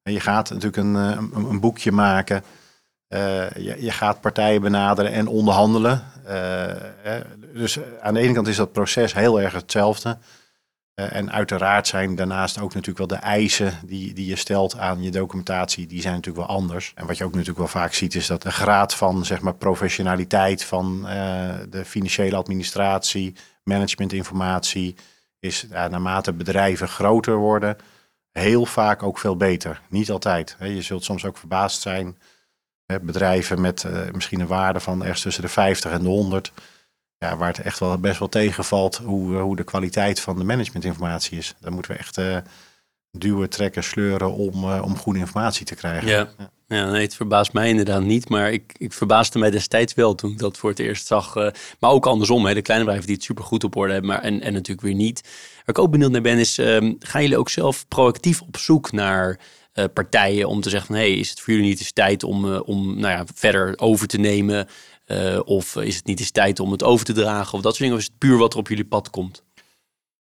[0.03, 2.45] Je gaat natuurlijk een, een, boekje maken.
[3.09, 6.03] Je, je, gaat partijen benaderen en onderhandelen.
[7.55, 10.19] dus aan de ene kant is dat proces heel erg hetzelfde.
[11.01, 15.03] Uh, en uiteraard zijn daarnaast ook natuurlijk wel de eisen die, die je stelt aan
[15.03, 16.93] je documentatie, die zijn natuurlijk wel anders.
[16.95, 19.55] En wat je ook natuurlijk wel vaak ziet, is dat de graad van zeg maar,
[19.55, 24.95] professionaliteit van uh, de financiële administratie, managementinformatie,
[25.39, 27.77] is naarmate bedrijven groter worden,
[28.33, 29.81] heel vaak ook veel beter.
[29.89, 30.57] Niet altijd.
[30.61, 32.19] Je zult soms ook verbaasd zijn.
[33.03, 36.53] Bedrijven met misschien een waarde van ergens tussen de 50 en de 100
[37.19, 41.39] ja, waar het echt wel best wel tegenvalt hoe, hoe de kwaliteit van de managementinformatie
[41.39, 41.55] is.
[41.61, 42.37] Daar moeten we echt uh,
[43.11, 46.09] duwen, trekken, sleuren om, uh, om goede informatie te krijgen.
[46.09, 46.29] Ja.
[46.69, 46.91] ja.
[46.91, 50.39] nee, het verbaast mij inderdaad niet, maar ik, ik verbaasde mij destijds wel toen ik
[50.39, 51.37] dat voor het eerst zag.
[51.37, 51.49] Uh,
[51.81, 54.23] maar ook andersom, hè, de kleine bedrijven die het super goed op orde hebben, maar,
[54.23, 55.21] en, en natuurlijk weer niet.
[55.57, 58.93] Waar ik ook benieuwd naar ben is, ehm, gaan jullie ook zelf proactief op zoek
[58.93, 59.39] naar
[59.93, 62.99] partijen om te zeggen van, hey, is het voor jullie niet eens tijd om, om
[62.99, 64.69] nou ja, verder over te nemen?
[65.07, 67.55] Uh, of is het niet eens tijd om het over te dragen?
[67.55, 67.95] Of dat soort dingen?
[67.95, 69.45] Of is het puur wat er op jullie pad komt?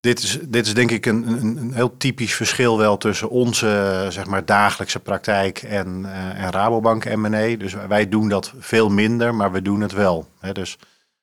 [0.01, 4.07] Dit is, dit is denk ik een, een, een heel typisch verschil wel tussen onze
[4.11, 7.57] zeg maar, dagelijkse praktijk en, uh, en Rabobank M&A.
[7.57, 10.29] Dus wij doen dat veel minder, maar we doen het wel.
[10.40, 10.53] Hè?
[10.53, 10.79] Dus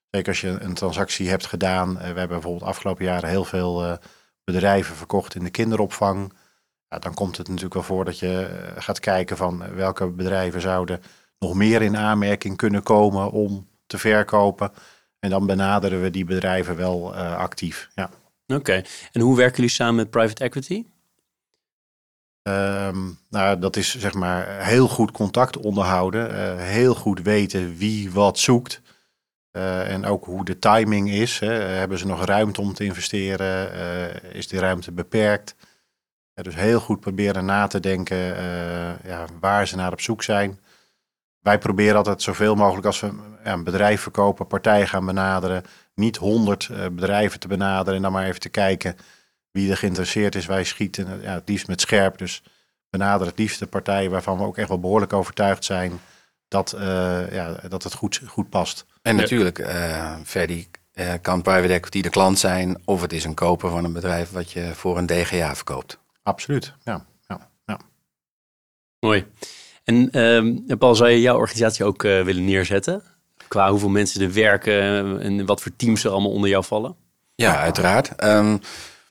[0.10, 1.89] zeker als je een transactie hebt gedaan.
[1.89, 3.97] Uh, we hebben bijvoorbeeld afgelopen jaren heel veel
[4.43, 6.34] bedrijven verkocht in de kinderopvang.
[6.88, 11.02] Ja, dan komt het natuurlijk wel voor dat je gaat kijken van welke bedrijven zouden
[11.43, 14.71] nog meer in aanmerking kunnen komen om te verkopen.
[15.19, 17.89] En dan benaderen we die bedrijven wel uh, actief.
[17.95, 18.10] Ja.
[18.47, 20.86] Oké, en hoe werken jullie samen met private equity?
[22.41, 22.97] Ehm,
[23.29, 26.36] nou, dat is zeg maar heel goed contact onderhouden.
[26.36, 28.82] eh, heel goed weten wie wat zoekt.
[29.51, 31.39] eh, en ook hoe de timing is.
[31.39, 31.51] Hè.
[31.53, 33.73] Hebben ze nog ruimte om te investeren?
[33.73, 35.56] Eh, is die ruimte beperkt?
[36.34, 40.23] Ja, dus heel goed proberen na te denken eh, ja, waar ze naar op zoek
[40.23, 40.60] zijn.
[41.43, 43.12] Wij proberen altijd zoveel mogelijk als we
[43.43, 45.63] ja, een bedrijf verkopen, partijen gaan benaderen.
[45.95, 48.95] Niet honderd eh, bedrijven te benaderen en dan maar even te kijken
[49.51, 50.45] wie er geïnteresseerd is.
[50.45, 52.17] Wij schieten eh, ja, het liefst met scherp.
[52.17, 52.43] Dus
[52.89, 55.99] benaderen het liefst de partijen waarvan we ook echt wel behoorlijk overtuigd zijn
[56.53, 58.86] dat, eh, ja, dat het goed, goed past.
[59.01, 63.34] En natuurlijk, eh Ferdy, eh, kan private equity de klant zijn of het is een
[63.34, 65.99] koper van een bedrijf wat je voor een DGA verkoopt.
[66.23, 66.73] Absoluut.
[66.84, 67.79] Ja, ja, ja.
[68.99, 69.25] Mooi.
[69.84, 73.04] En ehm, Paul, zou je jouw organisatie ook eh, willen neerzetten?
[73.48, 76.96] Qua hoeveel mensen er werken eh, en wat voor teams er allemaal onder jou vallen?
[77.36, 78.15] Ja, uiteraard.
[78.15, 78.58] Ehm,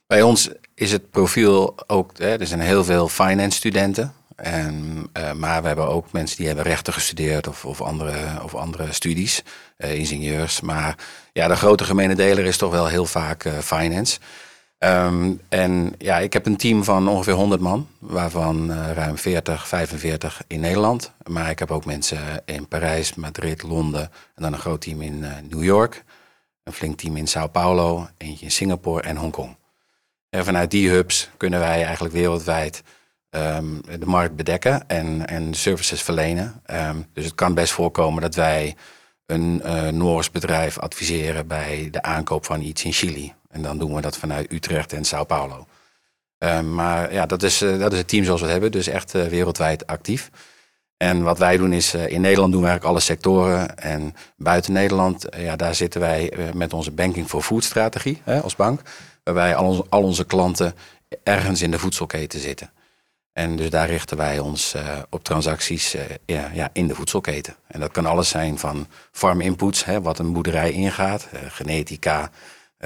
[0.07, 4.13] bij ons is het profiel ook, hè, er zijn heel veel finance studenten.
[4.35, 8.55] En, eh, maar we hebben ook mensen die hebben rechten gestudeerd of, of, andere, of
[8.55, 9.43] andere studies,
[9.77, 10.61] ingenieurs.
[10.61, 10.95] Maar
[11.33, 14.19] ja, de grote gemene deler is toch wel heel vaak eh, finance.
[14.83, 19.67] Ehm, en ja, ik heb een team van ongeveer 100 man, waarvan eh, ruim 40,
[19.67, 21.11] 45 in Nederland.
[21.27, 24.01] Maar ik heb ook mensen in Parijs, Madrid, Londen
[24.35, 26.03] en dan een groot team in eh, New York.
[26.63, 29.55] Een flink team in Sao Paulo, eentje in Singapore en Hongkong.
[30.29, 32.83] En vanuit die hubs kunnen wij eigenlijk wereldwijd
[33.29, 33.65] ehm,
[33.99, 36.61] de markt bedekken en, en services verlenen.
[36.65, 38.75] Ehm, dus het kan best voorkomen dat wij
[39.25, 43.33] een eh Noors bedrijf adviseren bij de aankoop van iets in Chili.
[43.49, 45.67] En dan doen we dat vanuit Utrecht en Sao Paulo.
[46.37, 48.87] Ehm, maar ja, dat is, eh, dat is het team zoals we het hebben, dus
[48.87, 50.29] echt eh, wereldwijd actief.
[51.03, 53.77] En wat wij doen is, eh, in Nederland doen we eigenlijk alle sectoren.
[53.77, 58.21] En buiten Nederland, eh, ja, daar zitten wij eh, met onze Banking for Food strategie
[58.23, 58.81] hè, als bank.
[59.23, 60.75] Waarbij al al onze klanten
[61.23, 62.71] ergens in de voedselketen zitten.
[63.33, 67.55] En dus daar richten wij ons eh, op transacties eh, ja, ja, in de voedselketen.
[67.67, 72.31] En dat kan alles zijn van farm inputs, hè, wat een boerderij ingaat, eh, genetica,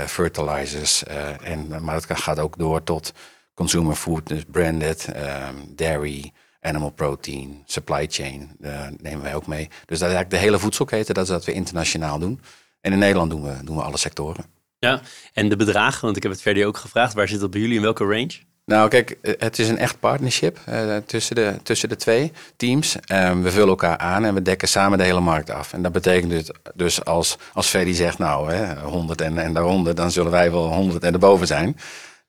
[0.07, 1.03] fertilizers.
[1.43, 3.13] en, maar het gaat ook door tot
[3.53, 6.31] consumer food, dus branded, ehm, dairy,
[6.61, 9.67] animal protein, supply chain, eh, nemen wij ook mee.
[9.67, 12.41] Dus dat is eigenlijk de hele voedselketen, dat is wat we internationaal doen.
[12.81, 14.45] En in Nederland doen we, doen we alle sectoren.
[14.79, 15.01] Ja,
[15.33, 17.13] en de bedragen, want ik heb het verder ook gevraagd.
[17.13, 17.75] Waar zit dat bij jullie?
[17.75, 18.39] In welke range?
[18.67, 22.95] Nou, kijk, eh, het is een echt partnership eh, tussen, de, tussen de twee teams.
[23.05, 25.73] Ehm, we vullen elkaar aan en we dekken samen de hele markt af.
[25.73, 29.95] En dat betekent dus, dus als, als Freddy zegt, nou, hè, 100 en, en daaronder,
[29.95, 31.77] dan zullen wij wel 100 en erboven zijn.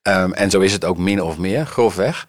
[0.03, 2.27] Ehm, en zo is het ook min of meer, grofweg.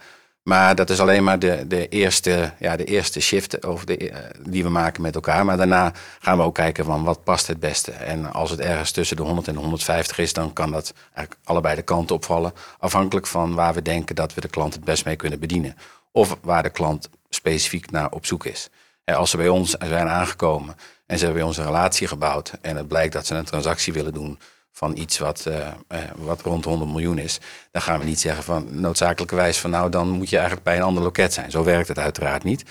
[0.50, 4.18] Maar dat is alleen maar de, de, eerste, ja, de eerste shift over de, eh,
[4.48, 5.46] die we maken met elkaar.
[5.46, 7.92] Maar daarna gaan we ook kijken van wat past het beste.
[7.92, 11.40] En als het ergens tussen de 100 en de 150 is, dan kan dat eigenlijk
[11.44, 12.54] allebei de kanten opvallen.
[12.80, 15.78] Afhankelijk van waar we denken dat we de klant het best mee kunnen bedienen.
[16.12, 18.70] Of waar de klant specifiek naar op zoek is.
[19.06, 22.52] Als ze bij ons zijn aangekomen en ze hebben bij ons een relatie gebouwd.
[22.62, 24.40] En het blijkt dat ze een transactie willen doen
[24.80, 27.40] van iets wat, eh, eh, wat rond 100 miljoen is.
[27.72, 30.84] Dan gaan we niet zeggen van noodzakelijkerwijs van nou dan moet je eigenlijk bij een
[30.84, 31.52] ander loket zijn.
[31.52, 32.64] Zo werkt het uiteraard niet.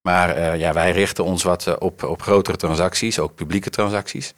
[0.00, 4.34] Maar eh, ja, wij richten ons wat op, op grotere transacties, ook publieke transacties.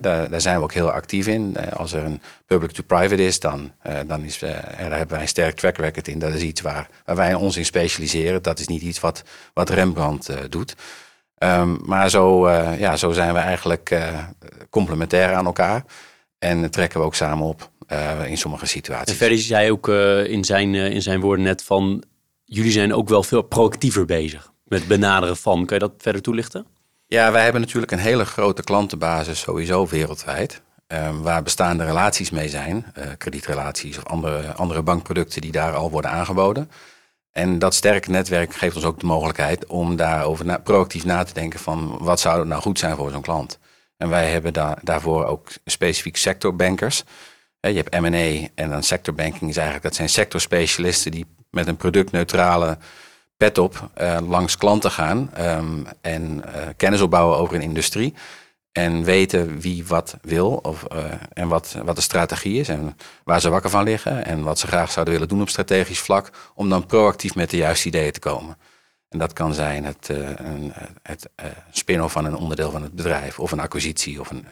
[0.00, 1.56] Daar, daar zijn we ook heel actief in.
[1.72, 3.72] Als er een public-to-private is, dan,
[4.06, 6.18] dan is, daar hebben wij een sterk track record in.
[6.18, 8.42] Dat is iets waar, waar wij ons in specialiseren.
[8.42, 9.22] Dat is niet iets wat,
[9.54, 10.74] wat Rembrandt doet.
[11.34, 14.00] Ehm, maar zo, ja, zo zijn we eigenlijk
[14.70, 15.84] complementair aan elkaar.
[16.40, 19.16] En trekken we ook samen op eh, in sommige En situaties.
[19.16, 22.02] verder zei ook eh, in, zijn, eh, in zijn woorden net van...
[22.44, 25.66] jullie zijn ook wel veel proactiever bezig met benaderen van.
[25.66, 26.66] Kan je dat verder toelichten?
[27.06, 30.62] Ja, wij hebben natuurlijk een hele grote klantenbasis sowieso wereldwijd.
[30.86, 32.84] ehm, waar bestaande relaties mee zijn.
[33.18, 36.70] kredietrelaties of andere, andere bankproducten die daar al worden aangeboden.
[37.30, 41.34] En dat sterke netwerk geeft ons ook de mogelijkheid om daarover na- proactief na te
[41.34, 43.58] denken van wat zou nou goed zijn voor zo'n klant.
[44.00, 47.04] En wij hebben daar daarvoor ook specifiek sectorbankers.
[47.60, 52.78] Je hebt M&A en dan sectorbanking is eigenlijk, dat zijn sectorspecialisten die met een productneutrale
[53.36, 58.14] pet op eh, langs klanten gaan ehm, en eh, kennis opbouwen over een industrie.
[58.72, 63.40] En weten wie wat wil of, eh, en wat, wat de strategie is en waar
[63.40, 66.68] ze wakker van liggen en wat ze graag zouden willen doen op strategisch vlak, om
[66.68, 68.56] dan proactief met de juiste ideeën te komen.
[69.10, 72.92] En dat kan zijn het, eh, een, het eh, spin-off van een onderdeel van het
[72.92, 74.46] bedrijf of een acquisitie of een,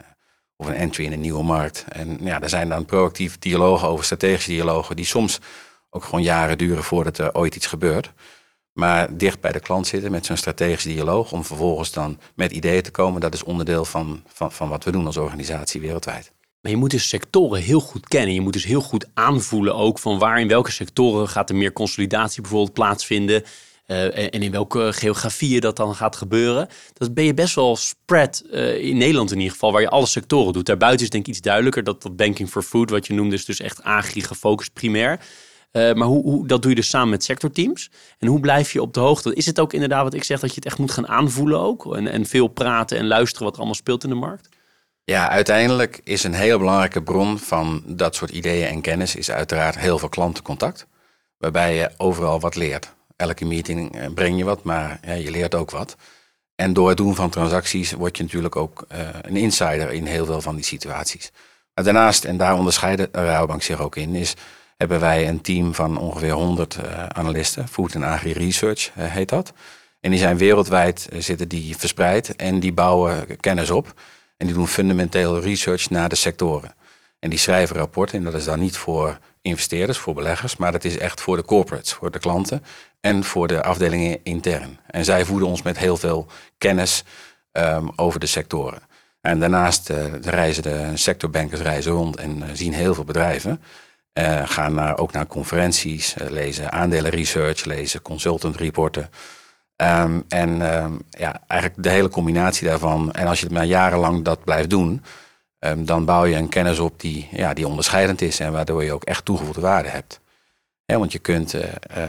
[0.55, 1.85] of een entry in een nieuwe markt.
[1.89, 5.39] En ja, er zijn dan proactief dialogen over strategische dialogen die soms
[5.89, 8.11] ook gewoon jaren duren voordat er ooit iets gebeurt.
[8.73, 12.81] Maar dicht bij de klant zitten met zo'n strategische dialoog om vervolgens dan met ideeën
[12.81, 16.31] te komen, dat is onderdeel van, van, van wat we doen als organisatie wereldwijd.
[16.61, 18.33] Maar je moet dus sectoren heel goed kennen.
[18.33, 21.73] Je moet dus heel goed aanvoelen ook van waar in welke sectoren gaat er meer
[21.73, 23.43] consolidatie bijvoorbeeld plaatsvinden.
[23.91, 26.67] Uh, en in welke geografieën dat dan gaat gebeuren.
[26.93, 30.05] Dat ben je best wel spread uh, in Nederland in ieder geval, waar je alle
[30.05, 30.65] sectoren doet.
[30.65, 33.45] Daarbuiten is denk ik iets duidelijker dat dat banking for food, wat je noemde, is
[33.45, 35.19] dus echt agri gefocust primair.
[35.71, 37.91] Uh, maar hoe, hoe, dat doe je dus samen met sectorteams.
[38.17, 39.35] En hoe blijf je op de hoogte?
[39.35, 41.95] Is het ook inderdaad wat ik zeg, dat je het echt moet gaan aanvoelen ook?
[41.95, 44.49] En, en veel praten en luisteren wat er allemaal speelt in de markt?
[45.03, 49.79] Ja, uiteindelijk is een heel belangrijke bron van dat soort ideeën en kennis is uiteraard
[49.79, 50.87] heel veel klantencontact.
[51.37, 52.97] Waarbij je overal wat leert.
[53.19, 55.95] Elke meeting eh, breng je wat, maar je leert ook wat.
[56.55, 60.25] En door het doen van transacties word je natuurlijk ook uh, een insider in heel
[60.25, 61.31] veel van die situaties.
[61.73, 64.33] Daarnaast, en daar onderscheidt de Rabobank zich ook in, is
[64.77, 67.67] hebben wij een team van ongeveer 100 uh, analisten.
[67.67, 69.53] Food and Agri Research heet dat.
[69.99, 73.93] En die zijn wereldwijd zitten die verspreid en die bouwen kennis op.
[74.37, 76.73] En die doen fundamenteel research naar de sectoren.
[77.19, 78.17] En die schrijven rapporten.
[78.17, 80.55] En dat is dan niet voor investeerders, voor beleggers.
[80.55, 82.63] Maar dat is echt voor de corporates, voor de klanten.
[83.01, 84.79] En voor de afdelingen intern.
[84.87, 87.03] En zij voeden ons met heel veel kennis
[87.51, 88.81] um, over de sectoren.
[89.21, 93.61] En daarnaast uh, reizen de sectorbankers reizen rond en uh, zien heel veel bedrijven.
[94.13, 99.09] Uh, gaan naar, ook naar conferenties, lezen aandelenresearch, lezen consultant reporten.
[99.75, 103.11] Um, en um, ja, eigenlijk de hele combinatie daarvan.
[103.11, 105.03] En als je het maar jarenlang dat blijft doen,
[105.77, 109.03] dan bouw je een kennis op die, ja, die onderscheidend is en waardoor je ook
[109.03, 110.19] echt toegevoegde waarde hebt.
[110.89, 112.03] Ja, want je kunt uh, uh,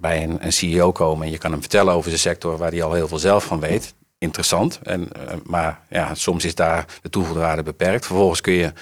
[0.00, 2.82] bij een, een, CEO komen en je kan hem vertellen over zijn sector waar hij
[2.82, 3.94] al heel veel zelf van weet.
[4.18, 8.06] Interessant, en, uh, maar ja, soms is daar de toegevoegde waarde beperkt.
[8.06, 8.72] Vervolgens kun je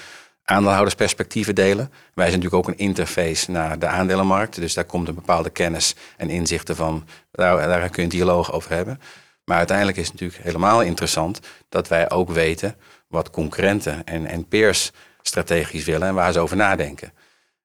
[0.43, 1.91] aandeelhoudersperspectieven delen.
[2.13, 4.55] Wij zijn natuurlijk ook een interface naar de aandelenmarkt.
[4.55, 7.07] Dus daar komt een bepaalde kennis en inzichten van.
[7.31, 9.01] Daar, daar kun je een dialoog over hebben.
[9.43, 12.75] Maar uiteindelijk is het natuurlijk helemaal interessant dat wij ook weten
[13.07, 17.11] wat concurrenten en, en peers strategisch willen en waar ze over nadenken.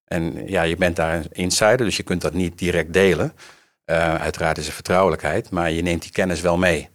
[0.04, 3.32] En ja, je bent daar een insider, dus je kunt dat niet direct delen.
[3.86, 6.88] Uh, uiteraard is er vertrouwelijkheid, maar je neemt die kennis wel mee.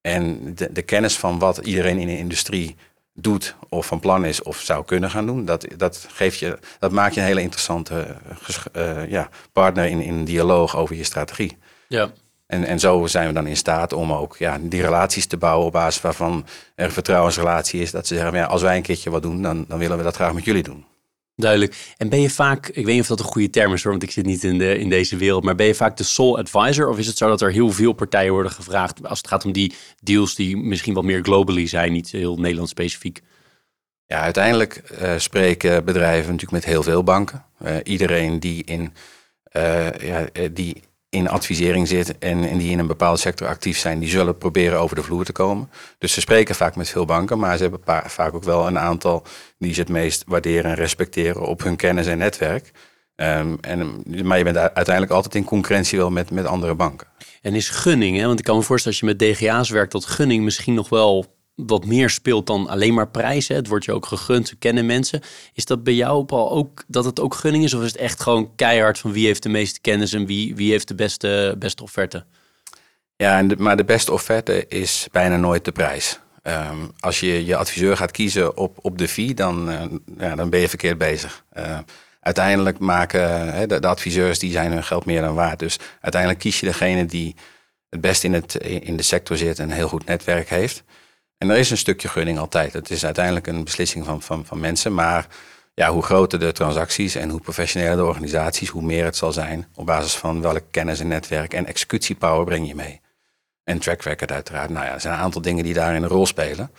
[0.00, 2.76] En de, de kennis van wat iedereen in de industrie
[3.14, 6.92] doet of van plan is of zou kunnen gaan doen, dat, dat, geeft je, dat
[6.92, 8.16] maakt je een hele interessante
[8.76, 11.56] uh, ja, partner in, in dialoog over je strategie.
[11.88, 12.10] Ja.
[12.46, 15.66] En, en zo zijn we dan in staat om ook ja, die relaties te bouwen
[15.66, 17.90] op basis waarvan er een vertrouwensrelatie is.
[17.90, 20.14] Dat ze zeggen, ja, als wij een keertje wat doen, dan, dan willen we dat
[20.14, 20.84] graag met jullie doen.
[21.42, 21.94] Duidelijk.
[21.96, 24.02] En ben je vaak, ik weet niet of dat een goede term is hoor, want
[24.02, 26.88] ik zit niet in, de, in deze wereld, maar ben je vaak de sole advisor?
[26.88, 29.52] Of is het zo dat er heel veel partijen worden gevraagd als het gaat om
[29.52, 33.22] die deals die misschien wat meer globally zijn, niet heel Nederland specifiek?
[34.06, 37.44] Ja, uiteindelijk uh, spreken bedrijven natuurlijk met heel veel banken.
[37.62, 38.92] Uh, iedereen die in,
[39.52, 44.08] uh, ja, die in advisering zit en, die in een bepaalde sector actief zijn, die
[44.08, 45.70] zullen proberen over de vloer te komen.
[45.98, 49.22] Dus ze spreken vaak met veel banken, maar ze hebben vaak ook wel een aantal
[49.58, 52.70] die ze het meest waarderen en respecteren op hun kennis en netwerk.
[53.16, 57.06] Um, en, maar je bent uiteindelijk altijd in concurrentie wel met, met andere banken.
[57.42, 58.26] En is gunning, hè?
[58.26, 61.26] want ik kan me voorstellen als je met DGA's werkt, dat gunning misschien nog wel
[61.54, 63.56] wat meer speelt dan alleen maar prijzen.
[63.56, 65.20] Het wordt je ook gegund, ze kennen mensen.
[65.52, 67.74] Is dat bij jou, Paul, ook dat het ook gunning is?
[67.74, 70.70] Of is het echt gewoon keihard van wie heeft de meeste kennis en wie, wie
[70.70, 72.24] heeft de beste, beste offerte?
[73.16, 76.20] Ja, maar de beste offerte is bijna nooit de prijs.
[76.42, 79.82] Um, als je je adviseur gaat kiezen op, op de fee, dan, uh,
[80.18, 81.44] ja, dan ben je verkeerd bezig.
[81.58, 81.78] Uh,
[82.20, 85.58] uiteindelijk maken de, de, adviseurs die zijn hun geld meer dan waard.
[85.58, 87.36] Dus uiteindelijk kies je degene die
[87.88, 90.84] het best in, het, in de sector zit en een heel goed netwerk heeft.
[91.42, 92.72] En er is een stukje gunning altijd.
[92.72, 94.94] Het is uiteindelijk een beslissing van, van, van mensen.
[94.94, 95.26] Maar
[95.74, 99.66] ja, hoe groter de transacties en hoe professioneler de organisaties, hoe meer het zal zijn.
[99.74, 103.00] Op basis van welke kennis en netwerk en executiepower breng je mee.
[103.64, 104.70] En track record uiteraard.
[104.70, 106.70] Nou ja, er zijn een aantal dingen die daarin een rol spelen.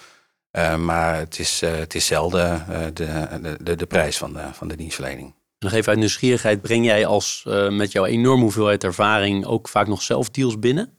[0.51, 4.43] Uh, maar het is, uh, het is zelden uh, de, de, de prijs van de,
[4.51, 5.35] van de dienstverlening.
[5.59, 10.01] Nog even uit nieuwsgierigheid, breng jij als met jouw enorme hoeveelheid ervaring ook vaak nog
[10.01, 10.93] zelf deals binnen?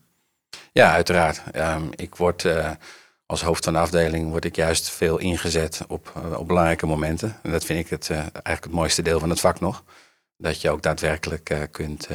[0.72, 1.42] Ja, uiteraard.
[1.56, 2.46] Um, ik word
[3.26, 7.36] als hoofd van de afdeling word ik juist veel ingezet op, uh, op belangrijke momenten.
[7.42, 9.84] En dat vind ik het, uh, eigenlijk het mooiste deel van het vak nog.
[10.36, 12.08] Dat je ook daadwerkelijk uh, kunt,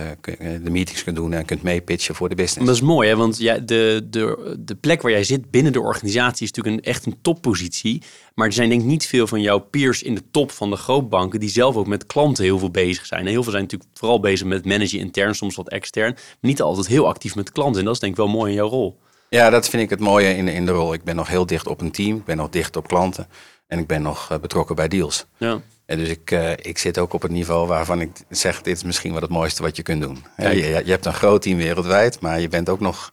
[0.63, 2.65] de meetings kunt doen en kunt meepitchen voor de business.
[2.65, 3.15] Dat is mooi, hè?
[3.15, 6.91] want ja, de, de, de plek waar jij zit binnen de organisatie is natuurlijk een,
[6.91, 8.01] echt een toppositie.
[8.35, 10.75] Maar er zijn denk ik niet veel van jouw peers in de top van de
[10.75, 13.21] grootbanken die zelf ook met klanten heel veel bezig zijn.
[13.21, 16.11] En heel veel zijn natuurlijk vooral bezig met managen intern, soms wat extern.
[16.13, 17.79] Maar niet altijd heel actief met klanten.
[17.79, 18.99] En dat is denk ik wel mooi in jouw rol.
[19.29, 20.93] Ja, dat vind ik het mooie in de, in de rol.
[20.93, 23.27] Ik ben nog heel dicht op een team, ik ben nog dicht op klanten
[23.67, 25.25] en ik ben nog uh, betrokken bij deals.
[25.37, 25.61] Ja.
[25.85, 28.83] En dus ik, uh, ik zit ook op het niveau waarvan ik zeg, dit is
[28.83, 30.25] misschien wel het mooiste wat je kunt doen.
[30.37, 33.09] Ja, je, je, hebt een groot team wereldwijd, maar je bent ook nog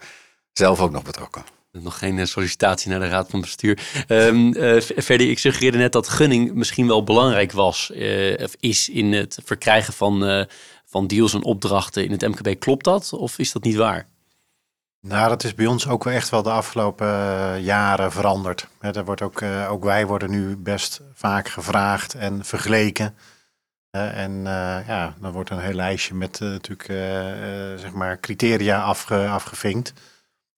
[0.53, 1.45] zelf ook nog betrokken.
[1.73, 3.79] Nog geen sollicitatie naar de Raad van Bestuur.
[4.09, 4.53] Um,
[4.97, 7.93] verder, ik suggereerde net dat gunning misschien wel belangrijk was,
[8.37, 10.47] of is in het verkrijgen van,
[10.85, 12.61] van deals en opdrachten in het MKB.
[12.61, 14.07] Klopt dat of is dat niet waar?
[15.09, 18.69] Nou, dat is bij ons ook wel echt wel de afgelopen eh, jaren veranderd.
[18.81, 23.15] er wordt ook, uh, ook wij worden nu best vaak gevraagd en vergeleken.
[23.91, 26.85] en uh, ja, dan wordt een heel lijstje met natuurlijk
[27.81, 29.93] zeg maar criteria afge, afgevinkt.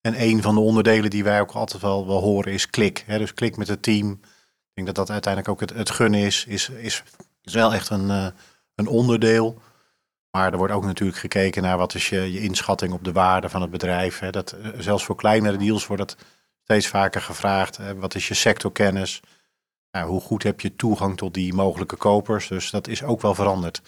[0.00, 3.04] En een van de onderdelen die wij ook altijd wel, wel horen is klik.
[3.06, 4.10] dus klik met het team.
[4.10, 7.02] Ik denk dat dat uiteindelijk ook het, het gunnen is, is, is,
[7.42, 8.32] is wel echt een,
[8.74, 9.62] een onderdeel.
[10.30, 13.48] Maar er wordt ook natuurlijk gekeken naar wat is je, je inschatting op de waarde
[13.48, 14.18] van het bedrijf.
[14.18, 14.30] Hè.
[14.30, 16.16] Dat, eh, zelfs voor kleinere deals wordt dat
[16.62, 17.76] steeds vaker gevraagd.
[17.76, 17.94] Hè.
[17.94, 19.20] Wat is je sectorkennis?
[19.90, 22.48] Nou, hoe goed heb je toegang tot die mogelijke kopers?
[22.48, 23.82] Dus dat is ook wel veranderd.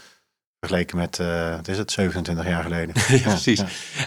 [0.58, 2.94] Vergeleken met, uh, het is het, 27 jaar geleden.
[3.18, 3.62] ja, precies.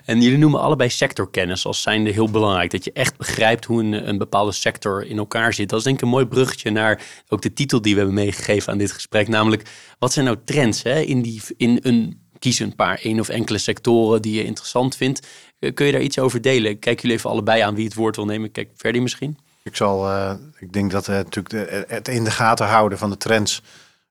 [0.05, 2.71] En jullie noemen allebei sectorkennis als zijnde heel belangrijk.
[2.71, 5.69] Dat je echt begrijpt hoe een, een bepaalde sector in elkaar zit.
[5.69, 8.71] Dat is denk ik een mooi bruggetje naar ook de titel die we hebben meegegeven
[8.71, 9.27] aan dit gesprek.
[9.27, 9.69] Namelijk,
[9.99, 13.57] wat zijn nou trends hè, in, die, in een kies een paar, één of enkele
[13.57, 15.27] sectoren die je interessant vindt.
[15.59, 16.79] Eh, kun je daar iets over delen?
[16.79, 18.51] Kijk jullie even allebei aan wie het woord wil nemen.
[18.51, 19.37] Kijk, Verdi misschien.
[19.63, 23.17] Ik zal, uh, ik denk dat uh, natuurlijk het in de gaten houden van de
[23.17, 23.61] trends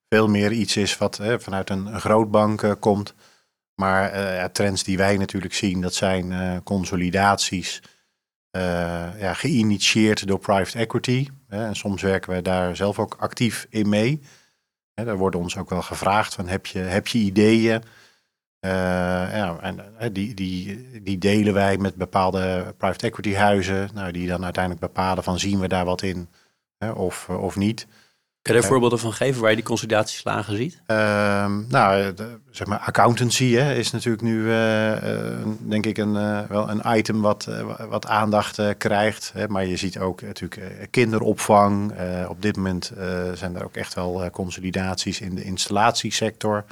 [0.08, 3.14] veel meer iets is wat vanuit een, grootbank komt.
[3.74, 7.82] Maar trends die wij natuurlijk zien, dat zijn consolidaties.
[9.18, 11.28] ja, geïnitieerd door private equity.
[11.48, 14.20] en soms werken wij daar zelf ook actief in mee.
[14.94, 17.82] daar worden ons ook wel gevraagd van heb je, heb je ideeën?
[18.64, 24.12] Uh, ja, en uh, die, die, die delen wij met bepaalde private equity huizen, nou,
[24.12, 26.28] die dan uiteindelijk bepalen van zien we daar wat in
[26.94, 27.86] of, uh, of niet.
[28.42, 30.80] Kun je daar voorbeelden van geven waar je die consolidatieslagen ziet?
[30.86, 34.44] Ehm, nou, de, zeg maar accountancy hè, is natuurlijk nu
[35.68, 36.12] denk ik een,
[36.48, 37.48] wel een item wat,
[37.88, 39.30] wat aandacht krijgt.
[39.34, 41.92] Hè, maar je ziet ook natuurlijk kinderopvang.
[42.28, 42.92] op dit moment
[43.34, 46.64] zijn er ook echt wel consolidaties in de installatiesector.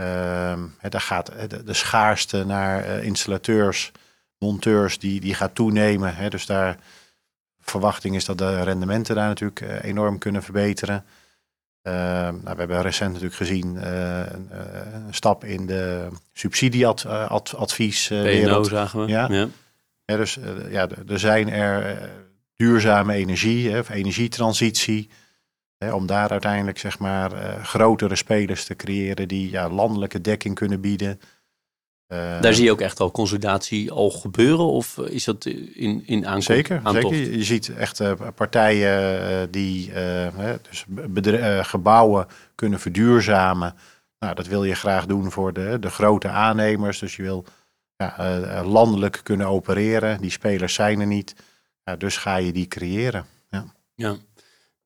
[0.00, 0.54] Uh,
[0.88, 3.92] daar gaat de, de schaarste naar uh, installateurs,
[4.38, 6.14] monteurs, die, die gaat toenemen.
[6.14, 6.28] Hè.
[6.28, 6.76] Dus daar
[7.60, 11.04] verwachting is dat de rendementen daar natuurlijk uh, enorm kunnen verbeteren.
[11.82, 14.48] Ehm, nou, we hebben recent natuurlijk gezien uh, een,
[15.06, 18.08] een, stap in de subsidieadvies.
[18.08, 19.06] PNO zagen we.
[19.06, 19.28] Ja.
[19.30, 19.48] ja.
[20.04, 21.98] ja dus ja, er zijn er
[22.56, 25.10] duurzame energie, hè, of energietransitie
[25.88, 30.80] om daar uiteindelijk zeg maar uh, grotere spelers te creëren die ja, landelijke dekking kunnen
[30.80, 31.20] bieden.
[32.12, 36.26] Uh, daar zie je ook echt al consolidatie al gebeuren of is dat in, in
[36.26, 36.46] aankomst?
[36.46, 37.14] Zeker, zeker.
[37.16, 39.92] Je ziet echt uh, partijen die
[40.68, 40.86] dus
[41.68, 43.74] gebouwen kunnen verduurzamen.
[44.18, 46.98] Nou, dat wil je graag doen voor de, de grote aannemers.
[46.98, 47.44] Dus je wil
[47.96, 50.20] ja, landelijk kunnen opereren.
[50.20, 51.34] Die spelers zijn er niet.
[51.84, 53.24] Ja, dus ga je die creëren.
[53.48, 53.64] Ja.
[53.94, 54.16] ja.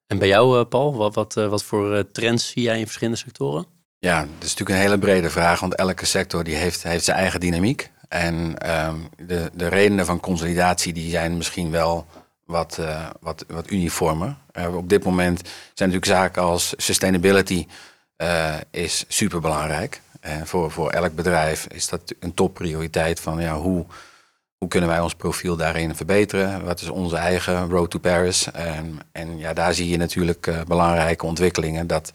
[0.06, 2.84] En bij jou, eh, Paul, wat, wat, eh, wat voor eh, trends zie jij in
[2.84, 3.66] verschillende sectoren?
[3.98, 7.16] Ja, dat is natuurlijk een hele brede vraag, want elke sector die heeft, heeft zijn
[7.16, 7.90] eigen dynamiek.
[8.08, 12.06] En ehm, de, de redenen van consolidatie die zijn misschien wel
[12.46, 12.78] wat,
[13.20, 14.36] wat, wat uniformer.
[14.74, 15.38] Op dit moment
[15.74, 17.66] zijn natuurlijk zaken als sustainability
[18.16, 20.00] uh, is super belangrijk.
[20.44, 23.86] voor, voor elk bedrijf is dat een topprioriteit van ja, hoe
[24.64, 26.64] hoe kunnen wij ons profiel daarin verbeteren?
[26.64, 28.50] Wat is onze eigen road to Paris?
[28.52, 31.86] En, en ja, daar zie je natuurlijk uh, belangrijke ontwikkelingen.
[31.86, 32.10] Dat,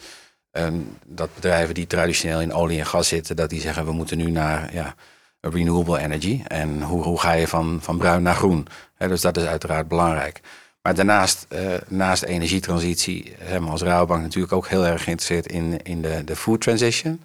[0.53, 0.67] uh,
[1.05, 4.31] dat bedrijven die traditioneel in olie en gas zitten, dat die zeggen we moeten nu
[4.31, 4.95] naar ja,
[5.41, 6.41] renewable energy.
[6.47, 8.67] En hoe, hoe ga je van, van bruin naar groen?
[8.97, 10.39] dus dat is uiteraard belangrijk.
[10.81, 15.81] Maar daarnaast, uh, naast energietransitie, zijn we als Rabobank natuurlijk ook heel erg geïnteresseerd in,
[15.83, 17.21] in de, de food transition.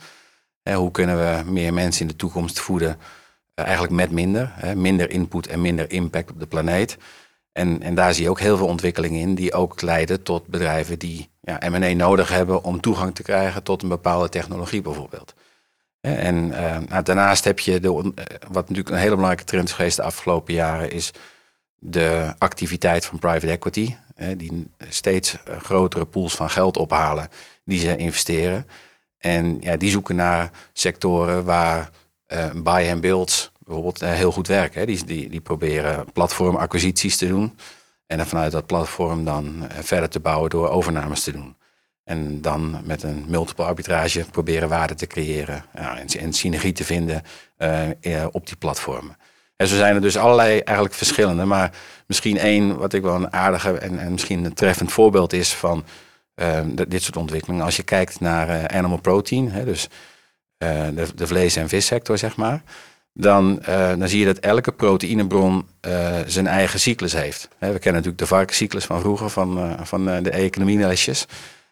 [0.74, 2.98] hoe kunnen we meer mensen in de toekomst voeden?
[3.54, 4.52] Eh, eigenlijk met minder.
[4.54, 6.96] Hè, minder input en minder impact op de planeet.
[7.52, 10.98] En, en daar zie je ook heel veel ontwikkelingen in die ook leiden tot bedrijven
[10.98, 15.34] die ja, nodig hebben om toegang te krijgen tot een bepaalde technologie bijvoorbeeld.
[16.00, 19.74] En uh, nou, daarnaast heb je, de, eh, wat natuurlijk een hele belangrijke trend is
[19.74, 21.10] geweest de afgelopen jaren, is
[21.78, 23.94] de activiteit van private equity.
[24.14, 27.28] Hè, die steeds grotere pools van geld ophalen
[27.64, 28.66] die ze investeren.
[29.18, 31.90] En ja, die zoeken naar sectoren waar
[32.54, 34.80] buy and builds bijvoorbeeld uh, heel goed werken.
[34.80, 34.86] Hè.
[34.86, 37.58] Die, die, die proberen platformacquisities te doen.
[38.06, 41.56] En dan vanuit dat platform dan uh, verder te bouwen door overnames te doen.
[42.04, 45.64] En dan met een multiple arbitrage proberen waarde te creëren.
[46.18, 47.22] En, synergie te vinden
[48.30, 49.16] op die platformen.
[49.56, 51.44] En zo zijn er dus allerlei eigenlijk verschillende.
[51.44, 51.70] Maar
[52.06, 55.84] misschien één wat ik wel een aardige en, en misschien een treffend voorbeeld is van
[56.86, 57.64] dit soort ontwikkelingen.
[57.64, 59.90] Als je kijkt naar animal protein, hè, dus eh,
[60.58, 62.62] de, de vlees- en vissector, zeg maar.
[63.12, 63.62] dan,
[63.98, 65.68] dan zie je dat elke proteïnebron
[66.26, 67.48] zijn eigen cyclus heeft.
[67.58, 71.26] we kennen natuurlijk de varkenscyclus van vroeger, van, van de economielesjes.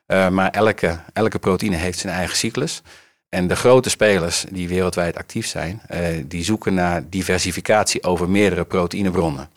[0.07, 2.83] maar elke, elke proteïne heeft zijn eigen cyclus.
[3.28, 5.83] En de grote spelers die wereldwijd actief zijn,
[6.26, 9.49] die zoeken naar diversificatie over meerdere proteïnebronnen.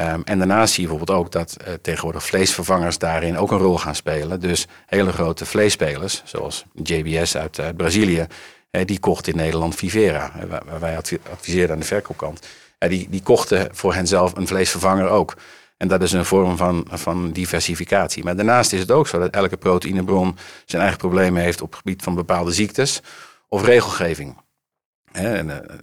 [0.00, 3.78] Um, en daarnaast zie je bijvoorbeeld ook dat uh, tegenwoordig vleesvervangers daarin ook een rol
[3.78, 4.40] gaan spelen.
[4.40, 8.26] Dus hele grote vleesspelers, zoals JBS uit, Brazilië,
[8.70, 10.32] uh, die kocht in Nederland Vivera.
[10.36, 10.96] Uh, waar wij
[11.32, 12.46] adviseerden aan de verkoopkant.
[12.78, 15.36] die, die kochten voor henzelf een vleesvervanger ook.
[15.76, 18.24] En dat is een vorm van, van diversificatie.
[18.24, 21.78] Maar daarnaast is het ook zo dat elke proteïnebron zijn eigen problemen heeft op het
[21.78, 23.00] gebied van bepaalde ziektes
[23.48, 24.36] of regelgeving.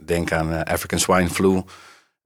[0.05, 1.63] denk aan African swine flu.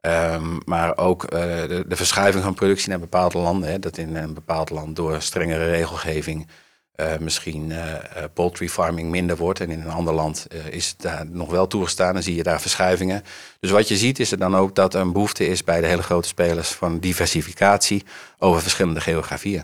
[0.02, 3.70] Um, maar ook uh, de, verschuiving van productie naar bepaalde landen.
[3.70, 6.48] Hè, dat in een bepaald land door strengere regelgeving
[6.96, 7.96] uh, misschien uh,
[8.34, 9.60] poultry farming minder wordt.
[9.60, 12.14] En in een ander land is het daar nog wel toegestaan.
[12.14, 13.24] Dan zie je daar verschuivingen.
[13.60, 15.88] Dus wat je ziet is er dan ook dat er een behoefte is bij de
[15.88, 18.04] hele grote spelers van diversificatie
[18.38, 19.64] over verschillende geografieën.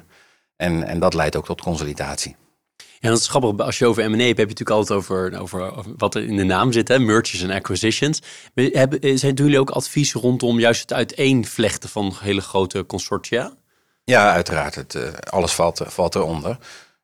[0.56, 2.36] En, en dat leidt ook tot consolidatie.
[3.00, 3.66] Ja, dat is grappig.
[3.66, 6.44] Als je over M&A hebt, heb je natuurlijk altijd over, over, wat er in de
[6.44, 7.00] naam zit, hè?
[7.00, 8.22] mergers en acquisitions.
[8.54, 13.54] Hebben, eh, zijn, jullie ook advies rondom juist het uiteenvlechten van hele grote consortia?
[14.04, 14.76] Ja, uiteraard.
[14.76, 16.58] Het, uh, alles valt, valt eronder.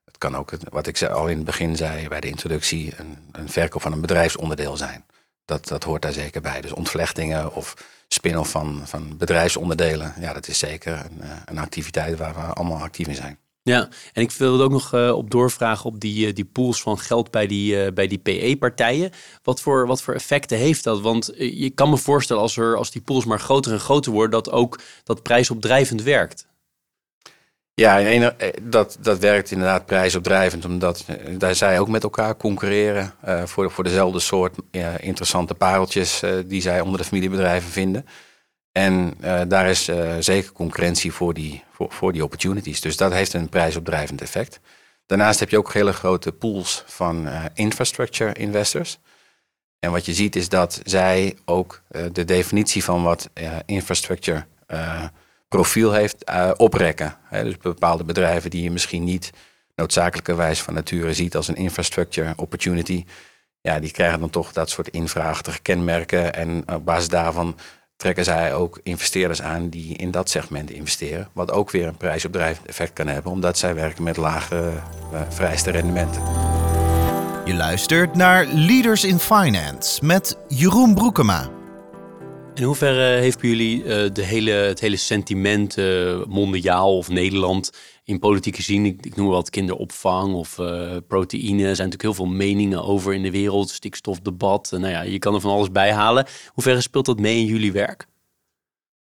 [0.04, 3.48] Het kan ook, wat ik al in het begin zei bij de introductie, een, een
[3.48, 5.04] verkoop van een bedrijfsonderdeel zijn.
[5.44, 6.60] Dat, dat hoort daar zeker bij.
[6.60, 7.74] Dus ontvlechtingen of
[8.08, 10.14] spin-off van, van bedrijfsonderdelen.
[10.20, 13.38] Ja, dat is zeker een, eh, een activiteit waar we allemaal actief in zijn.
[13.64, 16.98] Ja, en ik wilde ook nog uh, op doorvragen op die, uh, die pools van
[16.98, 19.10] geld bij die, uh, bij die PE-partijen.
[19.42, 21.00] Wat voor, wat voor effecten heeft dat?
[21.00, 24.30] Want je kan me voorstellen als, er, als die pools maar groter en groter worden,
[24.30, 26.46] dat ook dat prijsopdrijvend werkt.
[27.74, 31.04] Ja, dat, dat werkt inderdaad prijsopdrijvend, omdat
[31.38, 34.56] daar zij ook met elkaar concurreren voor, voor dezelfde soort
[35.00, 38.06] interessante pareltjes die zij onder de familiebedrijven vinden.
[38.72, 42.80] En uh, daar is uh, zeker concurrentie voor die, voor, voor die opportunities.
[42.80, 44.60] Dus dat heeft een prijsopdrijvend effect.
[45.06, 48.98] Daarnaast heb je ook hele grote pools van uh, infrastructure investors.
[49.78, 53.30] En wat je ziet is dat zij ook de definitie van wat
[53.66, 54.44] infrastructure
[55.48, 56.24] profiel heeft
[56.56, 57.16] oprekken.
[57.30, 59.30] dus bepaalde bedrijven die je misschien niet
[59.74, 63.04] noodzakelijkerwijs van nature ziet als een infrastructure opportunity.
[63.60, 66.34] Ja, die krijgen dan toch dat soort infraachtige kenmerken.
[66.34, 67.56] En op basis daarvan
[68.02, 71.28] trekken zij ook investeerders aan die in dat segment investeren.
[71.32, 74.72] Wat ook weer een prijsopdrijvend effect kan hebben, omdat zij werken met lage
[75.12, 76.22] uh, vrijste rendementen.
[77.44, 81.50] Je luistert naar Leaders in Finance met Jeroen Broekema.
[82.54, 87.70] In hoeverre heeft bij jullie uh, de hele, het hele sentiment uh, mondiaal of Nederland
[88.12, 91.68] in politieke zin, ik, ik noem wat kinderopvang of uh, proteïne.
[91.68, 94.70] Er zijn natuurlijk heel veel meningen over in de wereld, stikstofdebat.
[94.70, 96.26] nou ja, je kan er van alles bij halen.
[96.48, 98.06] Hoe ver speelt dat mee in jullie werk?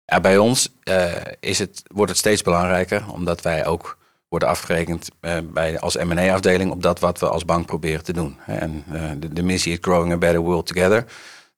[0.04, 3.98] Ja, bij ons uh, is het, wordt het steeds belangrijker, omdat wij ook
[4.28, 5.08] worden afgerekend
[5.52, 8.36] bij, als M&A-afdeling op dat wat we als bank proberen te doen.
[8.46, 8.84] En
[9.18, 11.04] de, de, missie is Growing a Better World Together.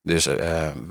[0.01, 0.29] Dus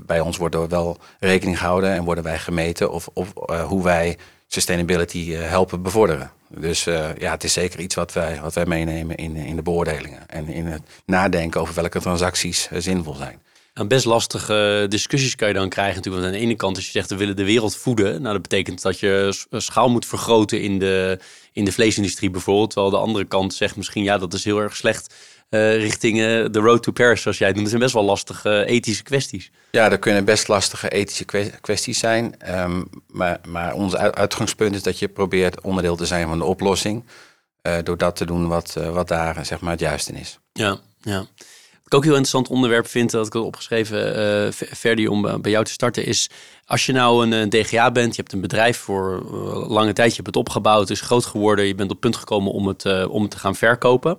[0.05, 3.33] bij ons wordt er wel rekening gehouden en worden wij gemeten of, of
[3.67, 6.31] hoe wij sustainability helpen bevorderen.
[6.49, 9.61] Dus uh, ja, het is zeker iets wat wij, wat wij meenemen in, in de
[9.61, 10.27] beoordelingen.
[10.27, 13.41] En in het nadenken over welke transacties uh, zinvol zijn.
[13.73, 16.23] En best lastige discussies kan je dan krijgen natuurlijk.
[16.23, 18.21] Want aan de ene kant als je zegt we willen de wereld voeden.
[18.21, 21.19] Nou dat betekent dat je schaal moet vergroten in de,
[21.51, 22.69] in de vleesindustrie bijvoorbeeld.
[22.69, 25.13] Terwijl de andere kant zegt misschien ja dat is heel erg slecht
[25.49, 26.17] uh, richting
[26.51, 27.71] de road to Paris zoals jij het noemt.
[27.71, 29.51] Dat zijn best wel lastige ethische kwesties.
[29.71, 31.25] Ja, er kunnen best lastige ethische
[31.61, 32.35] kwesties zijn.
[32.59, 37.03] Um, maar, maar ons uitgangspunt is dat je probeert onderdeel te zijn van de oplossing.
[37.63, 40.39] Uh, door dat te doen wat, wat daar zeg maar, het juiste is.
[40.53, 41.17] Ja, ja.
[41.17, 45.51] Wat ik ook heel interessant onderwerp vind, dat ik had opgeschreven, uh, Ferdi, om bij
[45.51, 46.29] jou te starten, is
[46.65, 49.23] als je nou een, DGA bent, je hebt een bedrijf voor
[49.67, 52.67] lange tijd, je hebt het opgebouwd, is groot geworden, je bent op punt gekomen om
[52.67, 54.17] het, om het te gaan verkopen.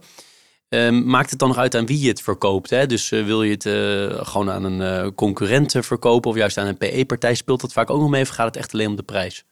[0.68, 2.70] Um, maakt het dan nog uit aan wie je het verkoopt?
[2.70, 2.86] Hè?
[2.86, 6.66] Dus uh, wil je het uh, gewoon aan een uh, concurrent verkopen of juist aan
[6.66, 7.34] een PE-partij?
[7.34, 9.44] Speelt dat vaak ook nog mee of gaat het echt alleen om de prijs?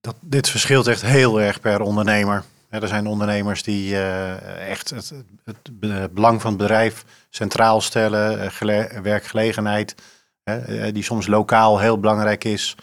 [0.00, 2.44] Dat, dit verschilt echt heel erg per ondernemer.
[2.68, 5.12] er zijn ondernemers die echt het,
[5.44, 5.80] het,
[6.14, 8.50] belang van het bedrijf centraal stellen,
[9.02, 9.94] werkgelegenheid,
[10.92, 12.74] die soms lokaal heel belangrijk is,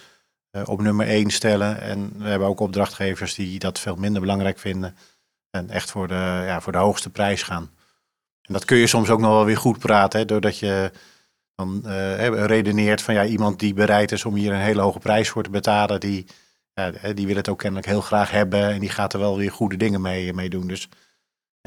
[0.66, 1.82] op nummer één stellen.
[1.82, 4.96] En we hebben ook opdrachtgevers die dat veel minder belangrijk vinden.
[5.56, 7.70] En echt voor de, ja, voor de hoogste prijs gaan.
[8.42, 10.92] En dat kun je soms ook nog wel weer goed praten, hè, doordat je
[11.56, 15.30] dan uh, redeneert van ja, iemand die bereid is om hier een hele hoge prijs
[15.30, 16.26] voor te betalen, die,
[17.14, 19.78] die wil het ook kennelijk heel graag hebben en die gaat er wel weer goede
[19.78, 20.68] dingen mee, mee doen.
[20.68, 20.90] Dus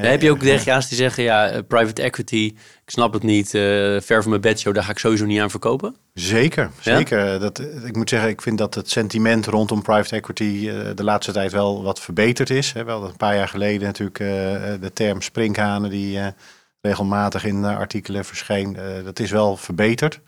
[0.07, 3.62] heb je ook DGA's die zeggen, ja, eh, private equity, ik snap het niet, uh,
[4.01, 5.96] ver van mijn bedshow, daar ga ik sowieso niet aan verkopen?
[6.14, 7.40] Zeker, zeker.
[7.40, 11.32] Dat, ik moet zeggen, ik vind dat het sentiment rondom private equity uh, de laatste
[11.32, 12.72] tijd wel wat verbeterd is.
[12.72, 12.84] Hè.
[12.84, 14.18] Wel een paar jaar geleden natuurlijk
[14.80, 16.18] de term sprinkhanen die
[16.80, 18.76] regelmatig in artikelen verscheen.
[19.05, 20.20] dat is wel verbeterd.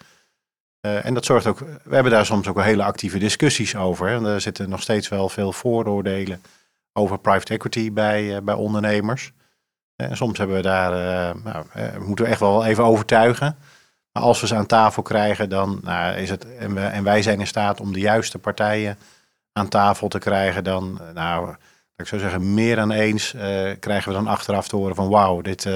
[0.80, 4.08] en dat zorgt ook, we hebben daar soms ook wel hele actieve discussies over.
[4.08, 4.16] Hè.
[4.16, 6.42] En er zitten nog steeds wel veel vooroordelen
[6.92, 9.32] over private equity bij, bij ondernemers.
[10.08, 13.56] En soms hebben we daar, uh, nou, uh, moeten we echt wel even overtuigen.
[14.12, 16.56] Maar als we ze aan tafel krijgen, dan nou, is het.
[16.56, 18.98] En, we, en, wij zijn in staat om de juiste partijen
[19.52, 21.54] aan tafel te krijgen, dan, eh, nou,
[21.96, 23.30] ik zou zeggen, meer dan eens
[23.80, 25.68] krijgen we dan achteraf te horen van wauw, dit,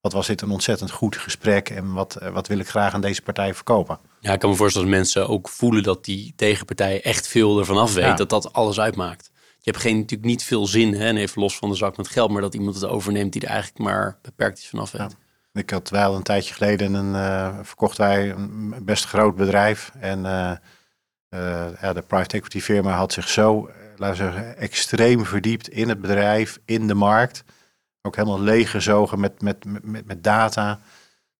[0.00, 3.22] wat was dit een ontzettend goed gesprek en wat, wat wil ik graag aan deze
[3.22, 3.98] partij verkopen.
[4.20, 7.78] Ja, ik kan me voorstellen dat mensen ook voelen dat die tegenpartij echt veel ervan
[7.78, 9.31] af weet, dat dat alles uitmaakt
[9.62, 12.08] je hebt geen, natuurlijk niet veel zin, hè, en even los van de zak met
[12.08, 15.16] geld, maar dat iemand het overneemt die er eigenlijk maar beperkt iets vanaf weet.
[15.52, 19.92] Ik had wel een tijdje geleden een, uh, verkocht wij een best groot bedrijf.
[20.00, 20.52] En uh,
[21.34, 25.88] uh, ja, de private equity firma had zich zo, laten we zeggen, extreem verdiept in
[25.88, 27.44] het bedrijf, in de markt.
[28.02, 30.80] Ook helemaal leeggezogen met, met, met, met data.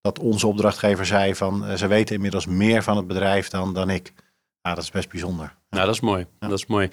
[0.00, 4.12] Dat onze opdrachtgever zei van, ze weten inmiddels meer van het bedrijf dan, dan ik.
[4.62, 5.54] Nou, dat is best bijzonder.
[5.70, 6.26] Nou, dat is mooi.
[6.40, 6.48] Ja.
[6.48, 6.90] Dat is mooi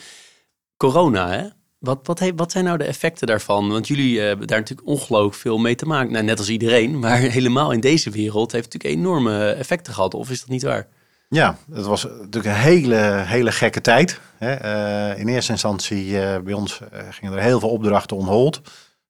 [0.80, 1.48] corona, hè?
[1.80, 3.70] Wat, wat, wat zijn nou de effecten daarvan?
[3.70, 6.12] Want jullie hebben daar natuurlijk ongelooflijk veel mee te maken.
[6.12, 10.14] Nou, net als iedereen, maar helemaal in deze wereld heeft het natuurlijk enorme effecten gehad.
[10.14, 10.88] Of is dat niet waar?
[11.30, 14.20] Ja, het was natuurlijk een hele, hele gekke tijd.
[14.40, 18.62] Uh, in eerste instantie uh, bij ons gingen er heel veel opdrachten on hold.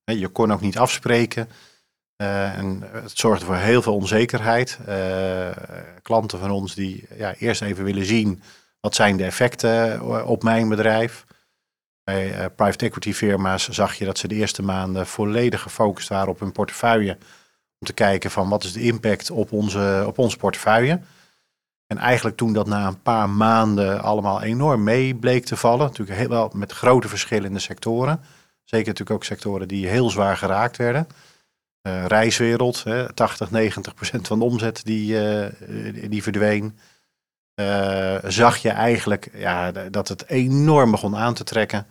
[0.03, 1.49] je kon ook niet afspreken.
[2.15, 4.79] en het zorgde voor heel veel onzekerheid.
[6.01, 8.41] klanten van ons die ja, eerst even willen zien...
[8.79, 11.25] wat zijn de effecten op mijn bedrijf...
[12.09, 16.29] Bij uh, private equity firma's zag je dat ze de eerste maanden volledig gefocust waren
[16.29, 17.17] op hun portefeuille.
[17.79, 20.99] Om te kijken van wat is de impact op onze, op onze portefeuille.
[21.87, 25.85] En eigenlijk toen dat na een paar maanden allemaal enorm mee bleek te vallen.
[25.85, 28.21] Natuurlijk heel wel met grote verschillen in de sectoren.
[28.63, 31.07] Zeker natuurlijk ook sectoren die heel zwaar geraakt werden.
[31.87, 35.47] Uh, reiswereld, hè, 80, 90 procent van de omzet die, uh,
[36.09, 36.79] die verdween.
[37.59, 41.87] Uh, zag je eigenlijk ja, dat het enorm begon aan te trekken.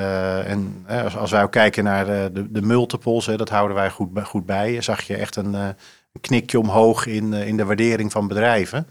[0.00, 3.76] Uh, en als, als, wij ook kijken naar de, de, de multiples, hè, dat houden
[3.76, 8.12] wij goed, goed bij, zag je echt een, een knikje omhoog in, in de waardering
[8.12, 8.86] van bedrijven.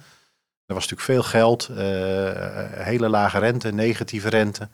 [0.65, 1.77] Er was natuurlijk veel geld, uh,
[2.85, 4.69] hele lage rente, negatieve rente.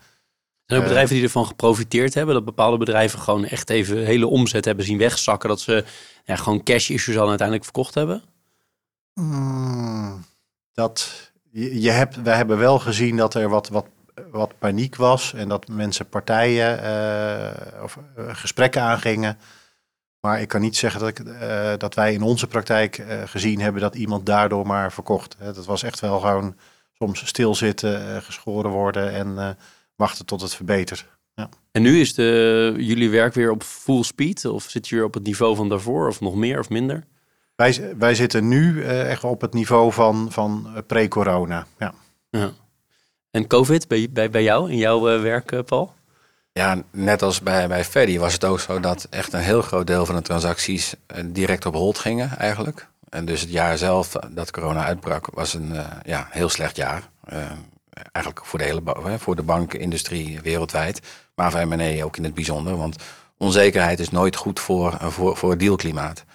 [0.66, 2.36] Zijn er bedrijven die ervan geprofiteerd hebben?
[2.36, 5.50] Dat bepaalde bedrijven gewoon echt even hele omzet hebben zien wegzakken.
[5.50, 5.86] Dat ze
[6.24, 8.24] ja, gewoon cash issues al uiteindelijk verkocht hebben?
[9.14, 10.26] Mm,
[10.80, 13.86] dat, je, hebt, we hebben wel gezien dat er wat, wat,
[14.32, 19.38] wat paniek was en dat mensen partijen uh, of uh, gesprekken aangingen.
[20.20, 23.82] Maar ik kan niet zeggen dat, ik, uh, dat wij in onze praktijk gezien hebben
[23.82, 25.36] dat iemand daardoor maar verkocht.
[25.40, 26.56] Dat was echt wel gewoon
[26.94, 29.58] soms stilzitten, geschoren worden en
[29.96, 31.06] wachten tot het verbetert.
[31.34, 31.50] Ja.
[31.72, 34.46] En nu is de, jullie werk weer op full speed?
[34.46, 37.04] Of zit je weer op het niveau van daarvoor of nog meer of minder?
[37.60, 41.66] Wij, wij zitten nu uh, echt op het niveau van, van eh, pre-corona.
[41.78, 41.94] Ja.
[42.30, 42.52] ja.
[43.32, 45.94] En COVID bij, bij, bij jou in jouw uh, werk, Paul?
[46.52, 50.06] Ja, net als bij, bij was het ook zo dat echt een heel groot deel
[50.06, 50.96] van de transacties
[51.26, 52.88] direct op hold gingen eigenlijk.
[53.10, 57.10] En dus het jaar zelf dat corona uitbrak was een ja, heel slecht jaar.
[58.12, 58.82] eigenlijk voor de hele
[59.18, 61.02] voor de bankindustrie wereldwijd,
[61.36, 62.78] maar voor M&A ook in het bijzonder.
[62.78, 62.96] Want
[63.38, 66.26] onzekerheid is nooit goed voor, voor, voor het dealklimaat.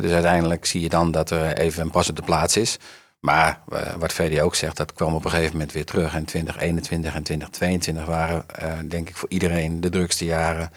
[0.00, 2.78] Dus uiteindelijk zie je dan dat er even een pas op de plaats is.
[3.20, 6.14] Maar uh, wat VD ook zegt, dat kwam op een gegeven moment weer terug.
[6.14, 10.70] En 2021 en 2022 waren, uh, denk ik, voor iedereen de drukste jaren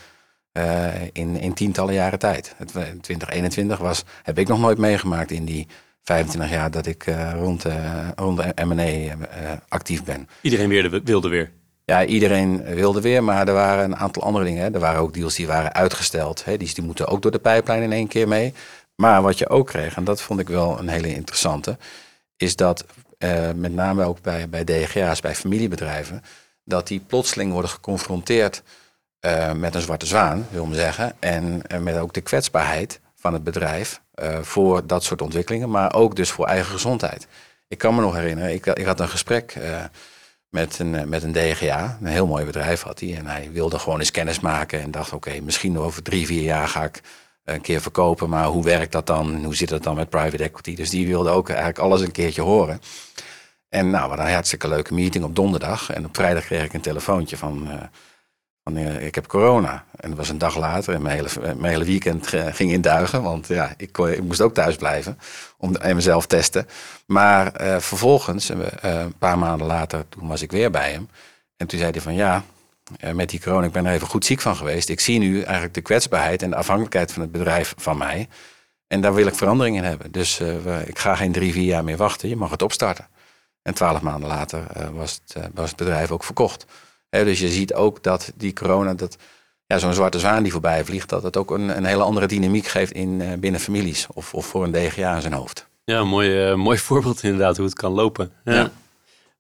[0.54, 2.54] uh, in, in tientallen jaren tijd.
[2.58, 5.68] Het, 2021 was, heb ik nog nooit meegemaakt in die
[6.04, 7.06] 25 jaar dat ik
[7.36, 7.66] rond,
[8.16, 9.16] rond de M&A
[9.68, 10.30] actief ben.
[10.42, 11.52] Iedereen wilde, wilde weer?
[11.86, 14.64] Ja, iedereen wilde weer, maar er waren een aantal andere dingen.
[14.64, 14.74] Hè.
[14.74, 16.46] Er waren ook deals die waren uitgesteld.
[16.46, 16.58] Hè.
[16.58, 18.54] Die, die moeten ook door de pijplijn in één keer mee.
[18.96, 21.78] Maar wat je ook kreeg, en dat vond ik wel een hele interessante,
[22.38, 22.86] is dat
[23.24, 26.24] uh, met name ook bij, bij DGA's, bij familiebedrijven,
[26.64, 28.64] dat die plotseling worden geconfronteerd
[29.26, 33.34] uh, met een zwarte zwaan, wil ik zeggen, en uh, met ook de kwetsbaarheid van
[33.34, 34.02] het bedrijf
[34.42, 37.28] voor dat soort ontwikkelingen, maar ook dus voor eigen gezondheid.
[37.68, 39.58] Ik kan me nog herinneren, ik, ik had een gesprek
[40.50, 44.00] met een, met een DGA, een heel mooi bedrijf had hij, en hij wilde gewoon
[44.00, 47.02] eens kennis maken en dacht, oké, misschien over drie, vier jaar ga ik
[47.54, 48.30] een keer verkopen.
[48.30, 49.44] Maar hoe werkt dat dan?
[49.44, 50.76] Hoe zit het dan met private equity?
[50.76, 52.82] Dus die wilde ook eigenlijk alles een keertje horen.
[53.70, 55.92] En nou, we hadden een hartstikke leuke meeting op donderdag.
[55.92, 57.74] En op vrijdag kreeg ik een telefoontje van, uh,
[58.64, 59.86] Van, eh, ik heb corona.
[59.96, 62.82] En dat was een dag later en mijn hele, mijn hele weekend eh, ging in
[62.82, 63.24] duigen.
[63.24, 65.18] Want ja, ik, ik moest ook thuis blijven
[65.58, 66.68] om, en mezelf testen.
[67.06, 71.10] Maar eh, vervolgens, eh, een paar maanden later, toen was ik weer bij hem.
[71.58, 72.42] En toen zei hij van ja, eh,
[73.14, 74.90] met die corona, ik ben er even goed ziek van geweest.
[74.90, 78.28] Ik zie nu eigenlijk de kwetsbaarheid en de afhankelijkheid van het bedrijf van mij.
[78.88, 80.12] En daar wil ik verandering in hebben.
[80.12, 82.30] Dus eh, we- ik ga geen drie, vier jaar meer wachten.
[82.30, 83.08] Je mag het opstarten.
[83.62, 86.66] En twaalf maanden later eh, was, het, eh, was het bedrijf ook verkocht.
[87.10, 89.18] Dus je ziet ook dat die corona, dat,
[89.66, 92.68] ja, zo'n zwarte zwaan die voorbij vliegt, dat het ook een, een hele andere dynamiek
[92.68, 94.08] geeft in, eh, binnen families.
[94.14, 95.68] Of, of voor een DGA in zijn hoofd.
[95.84, 98.32] Ja, mooi, eh, mooi voorbeeld inderdaad hoe het kan lopen.
[98.44, 98.54] Ja.
[98.54, 98.72] Ja.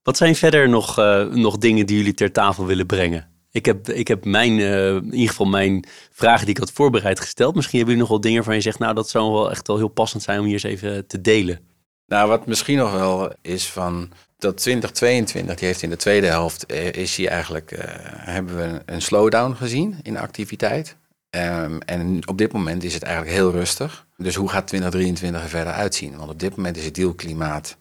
[0.03, 3.30] Wat zijn verder nog, eh, nog dingen die jullie ter tafel willen brengen?
[3.51, 7.19] Ik heb, ik heb mijn, eh, in ieder geval mijn vragen die ik had voorbereid
[7.19, 7.55] gesteld.
[7.55, 9.77] Misschien hebben jullie nog wel dingen waarvan je zegt, nou dat zou wel echt wel
[9.77, 11.59] heel passend zijn om hier eens even te delen.
[12.05, 16.65] Nou, wat misschien nog wel is van dat 2022, die heeft in de tweede helft,
[16.65, 20.95] eh, is hier eigenlijk, eh, hebben we een, slowdown gezien in activiteit.
[21.29, 24.05] Ehm, en op dit moment is het eigenlijk heel rustig.
[24.17, 26.17] Dus hoe gaat 2023 er verder uitzien?
[26.17, 27.77] Want op dit moment is het dealklimaat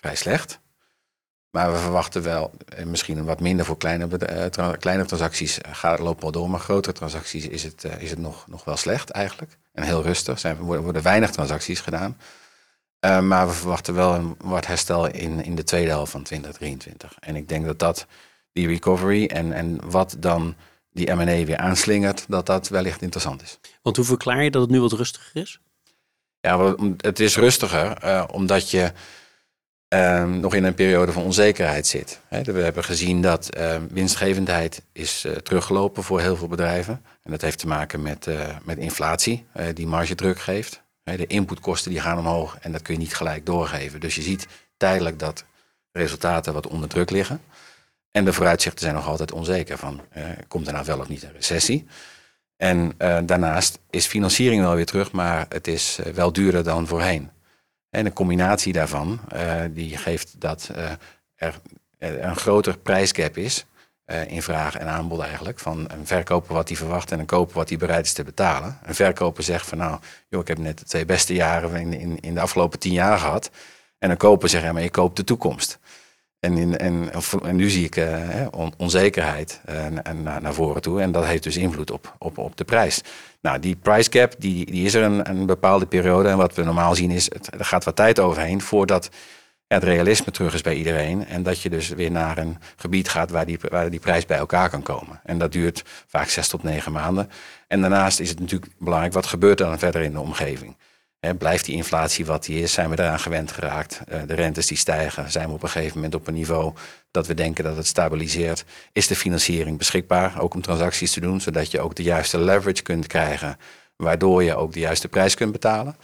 [0.00, 0.59] vrij slecht.
[1.50, 5.74] Maar we verwachten wel, eh, misschien wat minder voor kleine, eh, tra- kleine transacties eh,
[5.74, 6.50] gaat lopen wel door.
[6.50, 9.58] Maar grotere transacties is het, is het nog, nog wel slecht eigenlijk.
[9.72, 10.34] En heel rustig.
[10.34, 12.16] Er zijn, worden, worden weinig transacties gedaan.
[13.06, 17.16] Uh, maar we verwachten wel een wat herstel in, in de tweede helft van 2023.
[17.20, 18.06] En ik denk dat dat,
[18.52, 20.54] die recovery en, en wat dan
[20.92, 23.58] die M&A weer aanslingert, dat dat wellicht interessant is.
[23.82, 25.60] Want hoe verklaar je dat het nu wat rustiger is?
[26.40, 28.92] Ja, het is rustiger uh, omdat je
[29.94, 32.20] uh, nog in een periode van onzekerheid zit.
[32.28, 37.02] We hebben gezien dat uh, winstgevendheid is uh, teruggelopen voor heel veel bedrijven.
[37.22, 40.82] En dat heeft te maken met, uh, met inflatie, uh, die margedruk geeft.
[41.02, 44.00] De inputkosten die gaan omhoog en dat kun je niet gelijk doorgeven.
[44.00, 45.44] Dus je ziet tijdelijk dat
[45.92, 47.40] resultaten wat onder druk liggen.
[48.10, 50.00] En de vooruitzichten zijn nog altijd onzeker van,
[50.48, 51.86] komt er nou wel of niet een recessie?
[52.56, 52.92] En
[53.26, 57.30] daarnaast is financiering wel weer terug, maar het is wel duurder dan voorheen.
[57.90, 60.70] En een combinatie daarvan, uh, die geeft dat
[61.36, 61.60] er
[61.98, 63.66] een groter prijsgap is
[64.26, 65.58] in vraag en aanbod eigenlijk.
[65.58, 68.78] Van een verkoper wat hij verwacht en een koper wat hij bereid is te betalen.
[68.82, 72.20] Een verkoper zegt van nou, joh, ik heb net de twee beste jaren in, in,
[72.20, 73.50] in de afgelopen tien jaar gehad.
[73.98, 75.78] En een koper zegt, ja, maar je koopt de toekomst.
[76.40, 77.10] En, in, en,
[77.42, 78.04] en nu zie ik
[78.50, 81.00] on, onzekerheid uh, en, naar, naar voren toe.
[81.00, 83.00] En dat heeft dus invloed op, op, op de prijs.
[83.40, 86.28] Nou, die price cap die, die is er een, een bepaalde periode.
[86.28, 89.10] En wat we normaal zien is, het, er gaat wat tijd overheen voordat
[89.66, 91.26] het realisme terug is bij iedereen.
[91.26, 94.38] En dat je dus weer naar een gebied gaat waar die, waar die prijs bij
[94.38, 95.20] elkaar kan komen.
[95.24, 97.30] En dat duurt vaak zes tot negen maanden.
[97.66, 100.76] En daarnaast is het natuurlijk belangrijk, wat gebeurt er dan verder in de omgeving?
[101.38, 102.72] Blijft die inflatie wat die is?
[102.72, 104.00] Zijn we eraan gewend geraakt?
[104.08, 106.74] Uh, de rentes die stijgen, zijn we op een gegeven moment op een niveau
[107.10, 108.64] dat we denken dat het stabiliseert?
[108.92, 112.82] Is de financiering beschikbaar, ook om transacties te doen, zodat je ook de juiste leverage
[112.82, 113.58] kunt krijgen,
[113.96, 115.96] waardoor je ook de juiste prijs kunt betalen?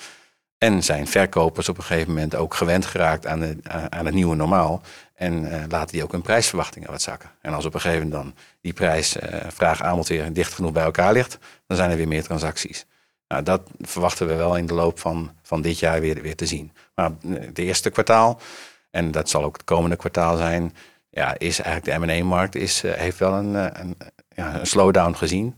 [0.59, 3.57] En zijn verkopers op een gegeven moment ook gewend geraakt aan, de,
[3.89, 4.83] aan het nieuwe normaal?
[5.15, 7.31] En uh, laten die ook hun prijsverwachtingen wat zakken?
[7.41, 9.17] En als op een gegeven moment dan die prijs,
[9.49, 12.87] vraag aanbod weer dicht genoeg bij elkaar ligt, dan zijn er weer meer transacties.
[13.29, 16.47] Nou, dat verwachten we wel in de loop van, van dit jaar weer, weer te
[16.47, 16.73] zien.
[16.95, 18.41] Maar het eerste kwartaal,
[18.91, 20.75] en dat zal ook het komende kwartaal zijn,
[21.11, 23.97] ja, is eigenlijk de M&A-markt is, uh, heeft wel een, een,
[24.29, 25.55] ja, een slowdown gezien.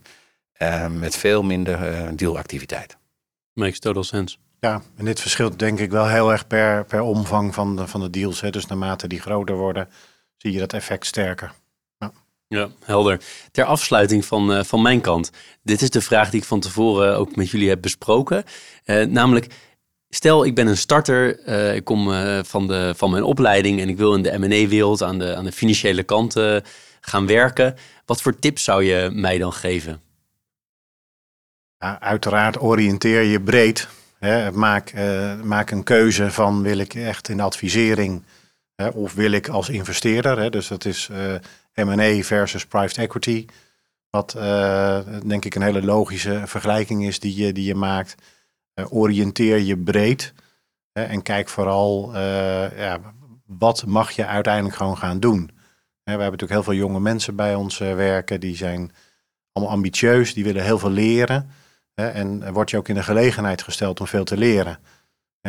[0.59, 2.97] Uh, met veel minder uh, dealactiviteit.
[3.53, 4.37] Makes total sense.
[4.61, 8.01] Ja, en dit verschilt denk ik wel heel erg per, per omvang van de, van
[8.01, 8.41] de deals.
[8.41, 8.51] Hè.
[8.51, 9.89] Dus naarmate die groter worden,
[10.37, 11.53] zie je dat effect sterker.
[12.49, 13.21] Ja, helder.
[13.51, 15.31] Ter afsluiting van, uh, van mijn kant.
[15.63, 18.45] Dit is de vraag die ik van tevoren ook met jullie heb besproken.
[18.85, 19.47] Uh, namelijk,
[20.09, 21.49] stel ik ben een starter.
[21.49, 22.05] Uh, ik kom
[22.45, 25.53] van, de, van mijn opleiding en ik wil in de M&A-wereld aan de, aan de
[25.53, 26.37] financiële kant
[27.01, 27.77] gaan werken.
[28.05, 30.01] Wat voor tips zou je mij dan geven?
[31.79, 33.89] Ja, uiteraard oriënteer je breed.
[34.19, 34.53] Hè.
[34.53, 34.93] Maak,
[35.43, 38.23] maak een keuze van wil ik echt in advisering
[38.95, 40.51] of wil ik als investeerder.
[40.51, 41.09] Dus dat is
[41.85, 43.47] M&A versus private equity.
[44.11, 48.15] Wat uh, denk ik een hele logische vergelijking is die je, die je maakt.
[48.75, 50.35] Uh, oriënteer je breed
[50.93, 53.01] en kijk vooral uh, ja,
[53.47, 55.47] wat mag je uiteindelijk gewoon gaan doen.
[56.03, 58.41] We hebben natuurlijk heel veel jonge mensen bij ons werken.
[58.41, 58.93] Die zijn
[59.53, 61.51] allemaal ambitieus, die willen heel veel leren.
[61.95, 64.79] En wordt je ook in de gelegenheid gesteld om veel te leren.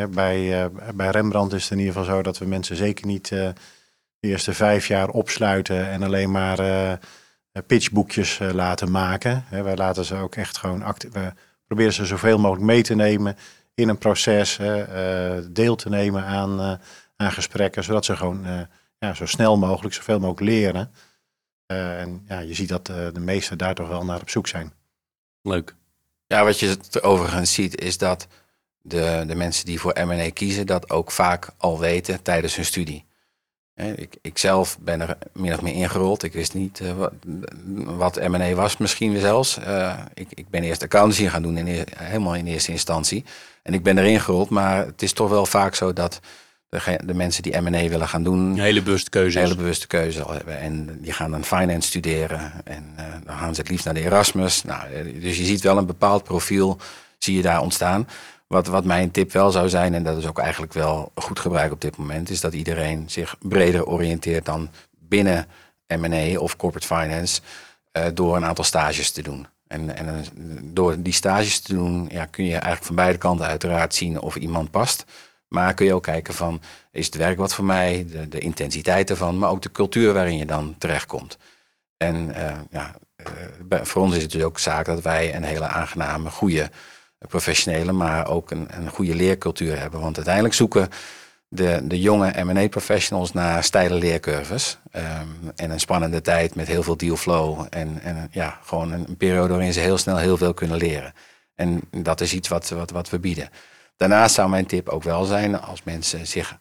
[0.09, 3.31] Bij, bij Rembrandt is het in ieder geval zo dat we mensen zeker niet
[4.19, 6.93] de eerste vijf jaar opsluiten en alleen maar uh,
[7.67, 9.43] pitchboekjes uh, laten maken.
[9.47, 11.11] He, wij laten ze ook echt gewoon actief.
[11.11, 11.33] We
[11.65, 13.37] proberen ze zoveel mogelijk mee te nemen
[13.73, 16.79] in een proces, uh, deel te nemen aan,
[17.15, 18.67] aan gesprekken, zodat ze gewoon
[18.99, 20.91] ja, zo snel mogelijk, zoveel mogelijk leren.
[21.71, 24.47] Uh, en ja, je ziet dat uh, de meesten daar toch wel naar op zoek
[24.47, 24.73] zijn.
[25.41, 25.75] Leuk.
[26.27, 28.27] Ja, wat je overigens ziet is dat
[28.81, 33.05] de, de mensen die voor M&A kiezen dat ook vaak al weten tijdens hun studie.
[33.95, 36.23] Ik, ik zelf ben er min of meer ingerold.
[36.23, 37.13] Ik wist niet uh, wat,
[37.85, 39.57] wat M&A was misschien zelfs.
[39.59, 43.25] Uh, ik, ik ben eerst accountancy gaan doen, in, helemaal in eerste instantie.
[43.63, 46.19] En ik ben erin gerold, maar het is toch wel vaak zo dat
[46.69, 48.39] de, de mensen die M&A willen gaan doen...
[48.39, 49.39] Een hele bewuste keuze.
[49.39, 50.59] Hele bewuste keuze al hebben.
[50.59, 52.51] En die gaan dan finance studeren.
[52.63, 54.63] En uh, dan gaan ze het liefst naar de Erasmus.
[54.63, 56.77] Nou, dus je ziet wel een bepaald profiel,
[57.17, 58.07] zie je daar ontstaan.
[58.53, 61.71] Wat, wat mijn tip wel zou zijn, en dat is ook eigenlijk wel goed gebruik
[61.71, 65.47] op dit moment, is dat iedereen zich breder oriënteert dan binnen
[65.87, 67.41] M&A of corporate finance
[67.93, 69.47] uh, door een aantal stages te doen.
[69.67, 70.25] En, en
[70.63, 74.35] door die stages te doen, ja, kun je eigenlijk van beide kanten uiteraard zien of
[74.35, 75.05] iemand past.
[75.47, 79.37] Maar kun je ook kijken van, is het werk wat voor mij, de, intensiteit ervan,
[79.37, 81.37] maar ook de cultuur waarin je dan terechtkomt.
[81.97, 82.95] En uh, ja,
[83.69, 86.69] voor ons is het dus ook zaak dat wij een hele aangename, goede
[87.27, 89.99] professionele, maar ook een, een goede leercultuur hebben.
[89.99, 90.89] Want uiteindelijk zoeken
[91.47, 94.77] de, de jonge M&A-professionals naar steile leercurves.
[94.95, 97.65] Um, en een spannende tijd met heel veel dealflow.
[97.69, 101.13] En, en ja, gewoon een, periode waarin ze heel snel heel veel kunnen leren.
[101.55, 103.49] En dat is iets wat, wat, wat we bieden.
[103.97, 106.57] Daarnaast zou mijn tip ook wel zijn, als mensen zich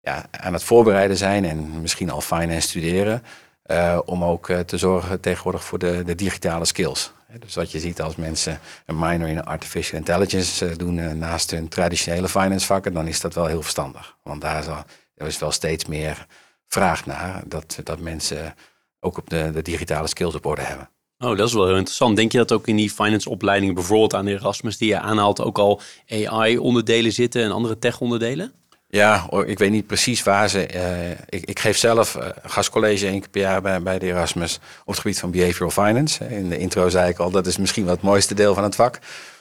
[0.00, 3.22] ja, aan het voorbereiden zijn en misschien al finance studeren,
[3.66, 7.12] uh, om ook uh, te zorgen tegenwoordig voor de, de digitale skills.
[7.40, 11.68] Dus wat je ziet als mensen een minor in artificial intelligence uh, doen naast hun
[11.68, 14.16] traditionele finance vakken, dan is dat wel heel verstandig.
[14.22, 14.84] Want daar
[15.16, 16.26] is, wel steeds meer
[16.68, 18.54] vraag naar dat, dat mensen
[19.00, 20.90] ook op de, de digitale skills op orde hebben.
[21.18, 22.16] Oh, dat is wel heel interessant.
[22.16, 25.58] Denk je dat ook in die finance opleidingen, bijvoorbeeld aan Erasmus die je aanhaalt, ook
[25.58, 28.52] al AI-onderdelen zitten en andere tech-onderdelen?
[28.88, 30.74] Ja, ik weet niet precies waar ze.
[30.74, 34.58] Uh, ik, ik, geef zelf uh, gastcollege één keer per jaar bij, bij de Erasmus
[34.80, 36.28] op het gebied van behavioral finance.
[36.28, 38.74] In de intro zei ik al, dat is misschien wel het mooiste deel van het
[38.74, 38.98] vak.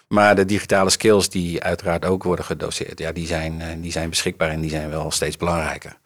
[0.07, 4.09] Maar de digitale skills die uiteraard ook worden gedoseerd, ja, die, zijn, uh, die zijn
[4.09, 5.97] beschikbaar en die zijn wel steeds belangrijker.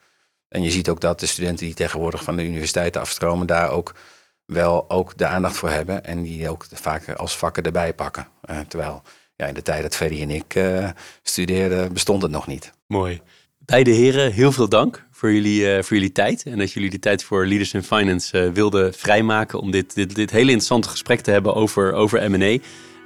[0.49, 3.93] En je ziet ook dat de studenten die tegenwoordig van de universiteit afstromen, daar ook
[4.45, 6.05] wel ook de aandacht voor hebben.
[6.05, 8.27] En die ook vaak als vakken erbij pakken.
[8.67, 9.01] terwijl
[9.39, 10.59] ja, in de tijd dat Ferry en ik
[11.23, 12.71] studeerden, bestond het nog niet.
[12.87, 13.21] Mooi.
[13.69, 16.43] Beide heren, heel veel dank voor jullie, uh, voor jullie tijd.
[16.43, 20.15] En dat jullie de tijd voor Leaders in Finance uh, wilden vrijmaken om dit, dit,
[20.15, 22.57] dit hele interessante gesprek te hebben over, over M&A.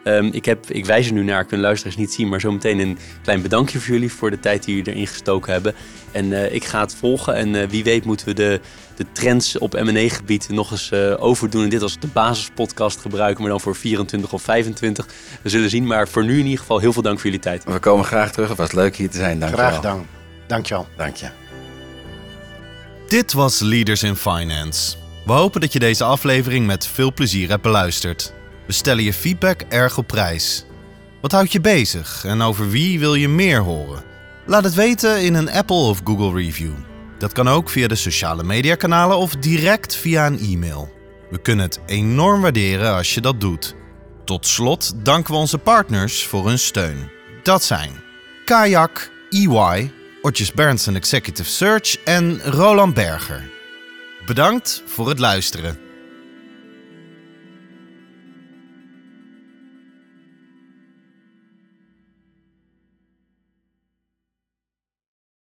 [0.03, 2.97] Um, ik, heb, ik wijs er nu naar, kunnen luisteraars niet zien, maar zometeen een
[3.21, 5.73] klein bedankje voor jullie voor de tijd die jullie erin gestoken hebben.
[6.11, 8.59] En uh, ik ga het volgen en wie weet moeten we de,
[8.96, 11.64] de trends op M&A-gebied nog eens overdoen.
[11.64, 15.08] En dit als de basispodcast gebruiken, maar dan voor 24 of 25.
[15.41, 17.64] We zullen zien, maar voor nu in ieder geval heel veel dank voor jullie tijd.
[17.64, 18.50] We komen graag terug.
[18.50, 19.39] Het was leuk hier te zijn.
[19.39, 20.08] Dank graag gedaan.
[20.48, 20.88] Dankjewel.
[20.98, 21.30] Dank je.
[23.08, 24.96] Dit was Leaders in Finance.
[25.26, 28.34] We hopen dat je deze aflevering met veel plezier hebt beluisterd.
[28.68, 30.66] We stellen je feedback erg op prijs.
[31.22, 34.04] Wat houdt je bezig en over wie wil je meer horen?
[34.46, 36.72] Laat het weten in een Apple of Google review.
[37.24, 40.93] Dat kan ook via de sociale mediakanalen of direct via een e-mail.
[41.30, 43.76] We kunnen het enorm waarderen als je dat doet.
[44.26, 47.09] Tot slot danken we onze partners voor hun steun.
[47.43, 47.91] Dat zijn
[48.45, 53.49] Kayak, EY, Otjes Berndsen Executive Search en Roland Berger.
[54.26, 55.78] Bedankt voor het luisteren.